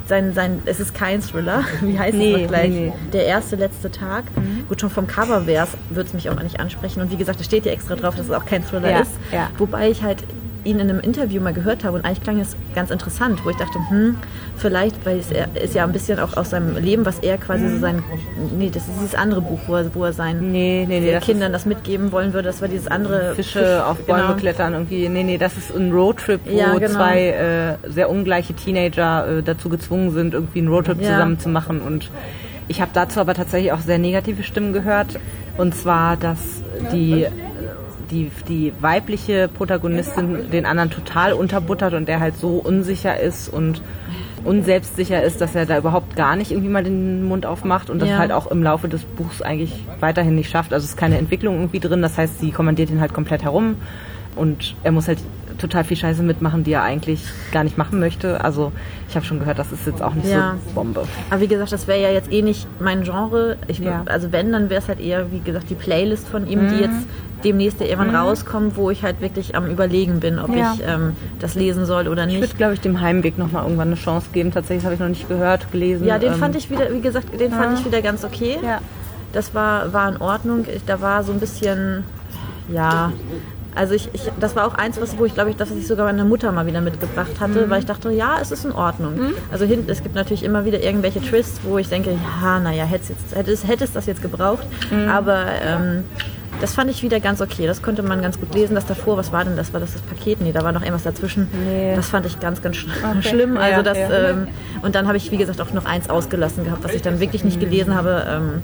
[0.08, 1.64] sein, sein, es ist kein Thriller.
[1.80, 2.70] Wie heißt Nee, es noch gleich?
[2.70, 2.92] nee.
[3.12, 4.24] Der erste, letzte Tag.
[4.68, 7.00] Gut, schon vom Cover wär's, würde es mich auch nicht ansprechen.
[7.02, 9.12] Und wie gesagt, da steht ja extra drauf, dass es auch kein Thriller Ja, ist.
[9.32, 9.50] ja.
[9.58, 10.24] Wobei ich halt
[10.68, 13.56] ihn in einem Interview mal gehört habe und eigentlich klang es ganz interessant, wo ich
[13.56, 14.16] dachte, hm,
[14.56, 15.30] vielleicht, weil es
[15.62, 17.70] ist ja ein bisschen auch aus seinem Leben, was er quasi Mhm.
[17.74, 18.02] so sein,
[18.56, 21.12] nee, das ist dieses andere Buch, wo er, wo er seinen Nee, nee, nee.
[21.12, 24.34] das Kindern das mitgeben wollen würde, das war dieses andere Fische Fisch- auf Bäume genau.
[24.34, 25.08] klettern irgendwie.
[25.08, 26.92] Nee, nee, das ist ein Roadtrip, wo Ja, genau.
[26.94, 31.10] zwei äh, sehr ungleiche Teenager äh, dazu gezwungen sind, irgendwie einen Roadtrip Ja.
[31.12, 31.80] zusammen zu machen.
[31.80, 32.10] Und
[32.68, 35.18] ich habe dazu aber tatsächlich auch sehr negative Stimmen gehört.
[35.56, 36.38] Und zwar, dass
[36.92, 37.26] die
[38.10, 43.80] die, die weibliche Protagonistin den anderen total unterbuttert und der halt so unsicher ist und
[44.44, 48.08] unselbstsicher ist, dass er da überhaupt gar nicht irgendwie mal den Mund aufmacht und das
[48.08, 48.18] Ja.
[48.18, 50.72] halt auch im Laufe des Buchs eigentlich weiterhin nicht schafft.
[50.72, 53.76] Also es ist keine Entwicklung irgendwie drin, das heißt, sie kommandiert ihn halt komplett herum
[54.36, 55.18] und er muss halt
[55.58, 58.44] total viel Scheiße mitmachen, die er eigentlich gar nicht machen möchte.
[58.44, 58.70] Also
[59.08, 60.54] ich habe schon gehört, das ist jetzt auch nicht Ja.
[60.68, 61.02] so Bombe.
[61.30, 63.56] Aber wie gesagt, das wäre ja jetzt eh nicht mein Genre.
[63.66, 64.02] Ich, Ja.
[64.06, 66.68] Also wenn, dann wäre es halt eher, wie gesagt, die Playlist von ihm, Mhm.
[66.68, 67.06] die jetzt
[67.44, 70.74] demnächst irgendwann rauskommt, wo ich halt wirklich am Überlegen bin, ob Ja.
[70.74, 72.40] ich ähm, das lesen soll oder Ich nicht.
[72.40, 74.50] würde, glaube ich, dem Heimweg nochmal irgendwann eine Chance geben.
[74.52, 76.06] Tatsächlich habe ich noch nicht gehört, gelesen.
[76.06, 78.58] Ja, den Ähm, fand ich wieder, wie gesagt, den fand ich wieder ganz okay.
[78.64, 78.80] Ja.
[79.32, 80.64] Das war, war in Ordnung.
[80.74, 82.02] Ich, da war so ein bisschen,
[82.72, 83.12] ja,
[83.74, 85.86] also ich, ich, das war auch eins, was, wo ich glaube ich, das was ich
[85.86, 87.70] sogar meiner Mutter mal wieder mitgebracht hatte, Mhm.
[87.70, 89.12] weil ich dachte, ja, es ist in Ordnung.
[89.52, 92.10] Also hinten, es gibt natürlich immer wieder irgendwelche Twists, wo ich denke,
[92.42, 95.08] ja, naja, hätte es hätte es hätte es das jetzt gebraucht, Mhm.
[95.08, 96.04] aber ähm,
[96.60, 97.66] das fand ich wieder ganz okay.
[97.66, 98.74] Das konnte man ganz gut lesen.
[98.74, 99.72] Das davor, was war denn das?
[99.72, 100.40] War das das Paket?
[100.40, 101.48] Nee, da war noch irgendwas dazwischen.
[101.66, 101.94] Nee.
[101.96, 103.22] Das fand ich ganz, ganz sch Okay.
[103.28, 103.56] schlimm.
[103.56, 104.28] Also Ja, das, ja.
[104.30, 104.48] ähm,
[104.82, 107.44] und dann habe ich, wie gesagt, auch noch eins ausgelassen gehabt, was ich dann wirklich
[107.44, 108.24] nicht gelesen habe.
[108.28, 108.62] Ähm,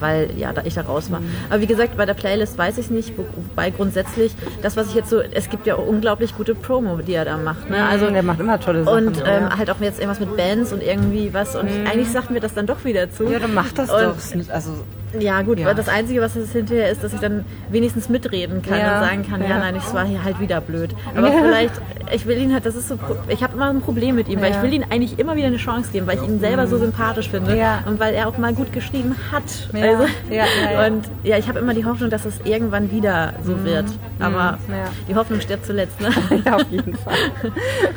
[0.00, 1.22] weil ja, da ich da raus war.
[1.48, 4.94] Aber wie gesagt, bei der Playlist weiß ich nicht, wo- wobei grundsätzlich das, was ich
[4.94, 7.70] jetzt so, es gibt ja unglaublich gute Promo, die er da macht.
[7.70, 7.76] Ne?
[7.76, 9.06] Also Also der macht immer tolle Sachen.
[9.06, 12.40] und ähm, halt auch jetzt irgendwas mit Bands und irgendwie was und eigentlich sagt mir
[12.40, 13.24] das dann doch wieder zu.
[13.30, 14.52] ja, dann macht das und- doch.
[14.52, 14.72] Also
[15.18, 15.72] Ja, gut, Ja.
[15.74, 19.26] das Einzige, was es hinterher ist, dass ich dann wenigstens mitreden kann Ja, und sagen
[19.28, 19.58] kann, ja, ja.
[19.58, 20.90] nein, es war hier halt wieder blöd.
[21.16, 21.72] Aber vielleicht,
[22.12, 22.98] ich will ihn halt, das ist so,
[23.28, 25.56] ich habe immer ein Problem mit ihm, weil ich will ihm eigentlich immer wieder eine
[25.56, 27.56] Chance geben, weil ich ihn selber so sympathisch finde
[27.86, 29.42] und weil er auch mal gut geschrieben hat.
[29.72, 30.86] Also, ja, ja, ja.
[30.86, 33.86] Und ja, ich habe immer die Hoffnung, dass es irgendwann wieder so wird.
[34.20, 34.84] Aber ja.
[35.08, 36.00] die Hoffnung stirbt zuletzt.
[36.00, 36.08] Ne?
[36.44, 37.14] ja, auf jeden Fall.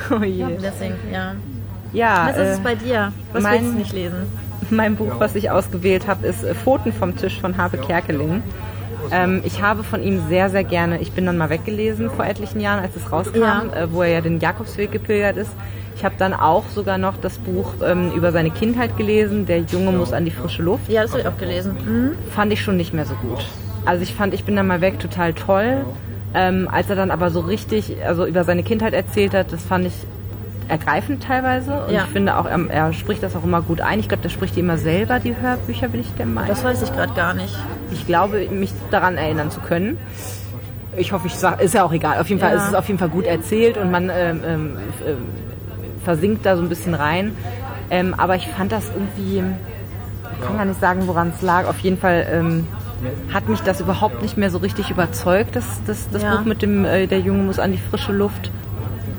[0.09, 0.45] Oh je.
[0.61, 1.33] Deswegen, ja.
[1.93, 3.11] Ja, Was ist es äh, bei dir?
[3.33, 4.46] Was mein- willst du nicht lesen?
[4.71, 8.43] Mein Buch, was ich ausgewählt habe, ist äh, Pfoten vom Tisch von Habe Kerkeling.
[9.11, 12.59] Ähm, ich habe von ihm sehr, sehr gerne, ich bin dann mal weggelesen vor etlichen
[12.59, 13.63] Jahren, als es rauskam, Ja.
[13.75, 15.51] äh, wo er ja den Jakobsweg gepilgert ist.
[15.95, 19.91] Ich habe dann auch sogar noch das Buch ähm, über seine Kindheit gelesen, Der Junge
[19.93, 20.89] muss an die frische Luft.
[20.89, 21.75] Ja, das habe ich auch gelesen.
[21.85, 22.11] Mhm.
[22.31, 23.45] fand ich schon nicht mehr so gut.
[23.85, 25.85] Also ich fand, ich bin dann mal weg total toll.
[26.33, 29.87] Ähm, als er dann aber so richtig, also über seine Kindheit erzählt hat, das fand
[29.87, 29.93] ich
[30.67, 31.85] ergreifend teilweise.
[31.85, 32.03] Und Ja.
[32.03, 33.99] ich finde auch, er, er spricht das auch immer gut ein.
[33.99, 36.49] Ich glaube, der spricht die immer selber, die Hörbücher, bin ich der Meinung.
[36.49, 37.55] Das weiß ich gerade gar nicht.
[37.91, 39.97] Ich glaube, mich daran erinnern zu können.
[40.97, 42.19] Ich hoffe, ich sag, ist ja auch egal.
[42.19, 42.57] Auf jeden Fall Ja.
[42.57, 45.17] ist es auf jeden Fall gut erzählt und man ähm, ähm, ähm,
[46.03, 47.35] versinkt da so ein bisschen rein.
[47.89, 49.43] Ähm, aber ich fand das irgendwie,
[50.39, 51.67] ich kann gar nicht sagen, woran es lag.
[51.67, 52.67] Auf jeden Fall ähm,
[53.31, 56.35] hat mich das überhaupt nicht mehr so richtig überzeugt, das, das, das Ja.
[56.37, 58.49] Buch mit dem äh, Der Junge muss an die frische Luft.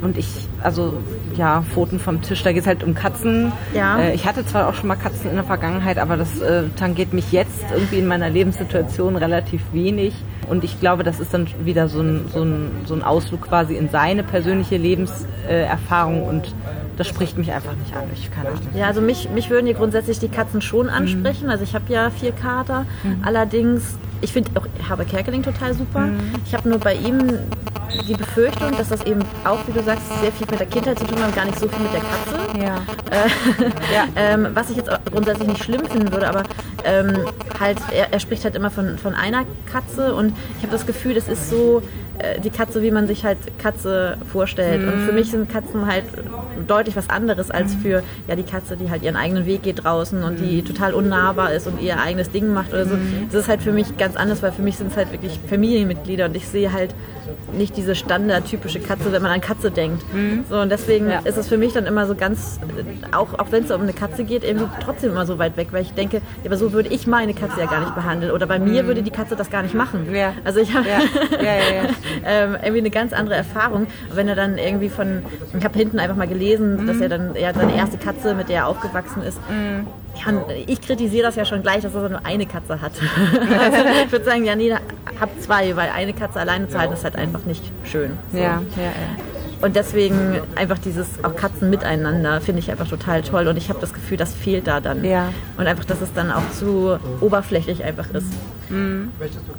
[0.02, 0.94] Und ich, also
[1.36, 3.52] ja, Pfoten vom Tisch, da geht es halt um Katzen.
[3.74, 3.98] Ja.
[4.00, 7.12] Äh, ich hatte zwar auch schon mal Katzen in der Vergangenheit, aber das äh, tangiert
[7.12, 10.14] mich jetzt irgendwie in meiner Lebenssituation relativ wenig.
[10.48, 13.76] Und ich glaube, das ist dann wieder so ein, so ein, so ein Ausflug quasi
[13.76, 16.54] in seine persönliche Lebenserfahrung äh, und
[16.96, 18.04] das spricht mich einfach nicht an.
[18.12, 18.60] Ich keine Ahnung.
[18.74, 21.48] Ja, also mich, mich würden hier grundsätzlich die Katzen schon ansprechen.
[21.48, 22.86] Also ich habe ja vier Kater.
[23.22, 26.08] Allerdings, ich finde auch Habe Kerkeling total super.
[26.44, 27.38] Ich habe nur bei ihm
[28.06, 31.06] die Befürchtung, dass das eben auch, wie du sagst, sehr viel mit der Kindheit zu
[31.06, 32.58] tun hat und gar nicht so viel mit der Katze.
[32.58, 32.74] Ja.
[33.94, 34.04] ja.
[34.16, 36.42] ähm, was ich jetzt grundsätzlich nicht schlimm finden würde, aber
[36.84, 37.26] ähm,
[37.58, 41.14] halt, er, er spricht halt immer von, von einer Katze und ich habe das Gefühl,
[41.14, 42.07] das ist so äh,
[42.42, 44.82] die Katze, wie man sich halt Katze vorstellt.
[44.82, 46.04] Und für mich sind Katzen halt
[46.66, 50.22] deutlich was anderes als für ja, die Katze, die halt ihren eigenen Weg geht draußen
[50.22, 52.96] und die total unnahbar ist und ihr eigenes Ding macht oder so.
[53.30, 56.26] Das ist halt für mich ganz anders, weil für mich sind es halt wirklich Familienmitglieder
[56.26, 56.94] und ich sehe halt
[57.52, 60.02] nicht diese standardtypische Katze, wenn man an Katze denkt.
[60.50, 61.20] So, und deswegen Ja.
[61.20, 63.92] ist es für mich dann immer so ganz, äh, auch, auch wenn es um eine
[63.92, 66.88] Katze geht, irgendwie trotzdem immer so weit weg, weil ich denke, ja, aber so würde
[66.88, 68.32] ich meine Katze ja gar nicht behandeln.
[68.32, 70.12] Oder bei mir würde die Katze das gar nicht machen.
[70.12, 70.32] Ja.
[70.44, 70.98] Also ich habe Ja.
[71.38, 71.88] Ja, ja, ja.
[72.24, 73.86] ähm, irgendwie eine ganz andere Erfahrung.
[74.10, 75.22] Und wenn er dann irgendwie von,
[75.56, 78.58] ich habe hinten einfach mal gelesen, dass er dann, hat seine erste Katze, mit der
[78.58, 79.38] er aufgewachsen ist.
[80.14, 82.92] Ja, und ich kritisiere das ja schon gleich, dass er nur eine Katze hat.
[83.60, 84.74] also ich würde sagen, ja, nee,
[85.20, 88.18] hab zwei, weil eine Katze alleine zu halten ist halt einfach nicht schön.
[88.32, 88.38] So.
[88.38, 89.24] Ja, ja, ja.
[89.60, 93.80] Und deswegen einfach dieses auch Katzen miteinander finde ich einfach total toll und ich habe
[93.80, 95.04] das Gefühl, das fehlt da dann.
[95.04, 95.32] Ja.
[95.56, 98.26] Und einfach, dass es dann auch zu oberflächlich einfach ist.
[98.70, 99.10] Und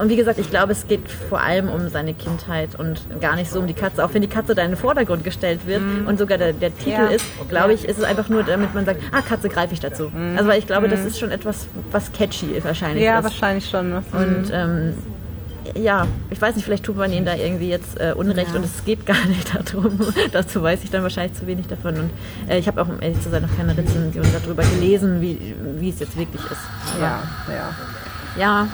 [0.10, 3.60] wie gesagt, ich glaube, es geht vor allem um seine Kindheit und gar nicht so
[3.60, 4.06] um die Katze.
[4.06, 6.92] Auch wenn die Katze da in den Vordergrund gestellt wird und sogar der, der Titel
[6.92, 7.08] Ja.
[7.08, 10.12] ist, glaube ich, ist es einfach nur, damit man sagt, ah, Katze greife ich dazu.
[10.38, 13.24] Also weil ich glaube, das ist schon etwas, was catchy wahrscheinlich Ja, ist.
[13.26, 13.94] wahrscheinlich schon.
[13.94, 14.94] Und ähm,
[15.76, 18.84] ja, ich weiß nicht, vielleicht tut man ihnen da irgendwie jetzt äh, Unrecht und es
[18.86, 20.00] geht gar nicht darum.
[20.32, 21.96] Dazu weiß ich dann wahrscheinlich zu wenig davon.
[21.98, 22.10] Und
[22.48, 25.90] äh, ich habe auch, um ehrlich zu sein, noch keine Rezension darüber gelesen, wie, wie
[25.90, 27.00] es jetzt wirklich ist.
[27.00, 27.76] Ja, ja.
[28.38, 28.68] ja,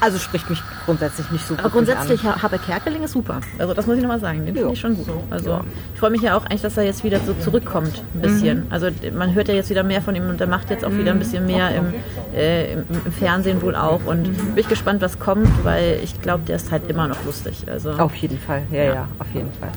[0.00, 2.40] Also spricht mich grundsätzlich nicht so aber grundsätzlich, an.
[2.42, 3.40] Habe Kerkeling ist super.
[3.58, 4.60] Also das muss ich nochmal sagen, den Ja.
[4.60, 5.08] finde ich schon gut.
[5.30, 5.60] Also Ja.
[5.94, 8.66] ich freue mich ja auch eigentlich, dass er jetzt wieder so zurückkommt, ein bisschen.
[8.70, 11.12] Also man hört ja jetzt wieder mehr von ihm und er macht jetzt auch wieder
[11.12, 11.94] ein bisschen mehr im,
[12.34, 14.04] äh, im, im Fernsehen wohl auch.
[14.06, 17.64] Und bin ich gespannt, was kommt, weil ich glaube, der ist halt immer noch lustig.
[17.70, 19.70] Also Auf jeden Fall, ja, ja, auf jeden Fall.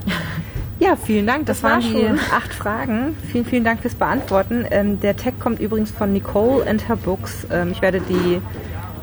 [0.79, 1.45] Ja, vielen Dank.
[1.45, 2.19] Das, Das war waren die schon.
[2.35, 3.15] acht Fragen.
[3.31, 4.65] Vielen, vielen Dank fürs Beantworten.
[4.71, 7.45] Ähm, der Tag kommt übrigens von Nicole and her Books.
[7.51, 8.41] Ähm, ich werde die,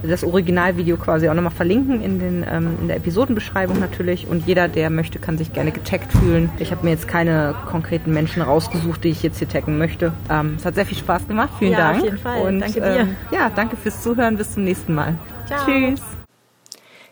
[0.03, 4.27] das Originalvideo quasi auch nochmal verlinken in, den, ähm, in der Episodenbeschreibung natürlich.
[4.27, 6.51] Und jeder, der möchte, kann sich gerne getaggt fühlen.
[6.59, 10.13] Ich habe mir jetzt keine konkreten Menschen rausgesucht, die ich jetzt hier taggen möchte.
[10.31, 11.51] Ähm, es hat sehr viel Spaß gemacht.
[11.59, 12.05] Vielen Ja, auf Dank.
[12.05, 12.43] jeden Fall.
[12.43, 12.97] Und, Danke dir.
[13.01, 14.37] Ähm, ja, danke fürs Zuhören.
[14.37, 15.17] Bis zum nächsten Mal.
[15.47, 15.65] Ciao.
[15.65, 16.03] Tschüss.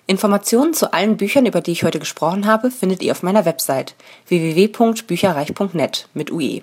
[0.09, 3.97] Informationen zu allen Büchern, über die ich heute gesprochen habe, findet ihr auf meiner Website
[4.29, 6.63] www.bücherreich.net mit UE.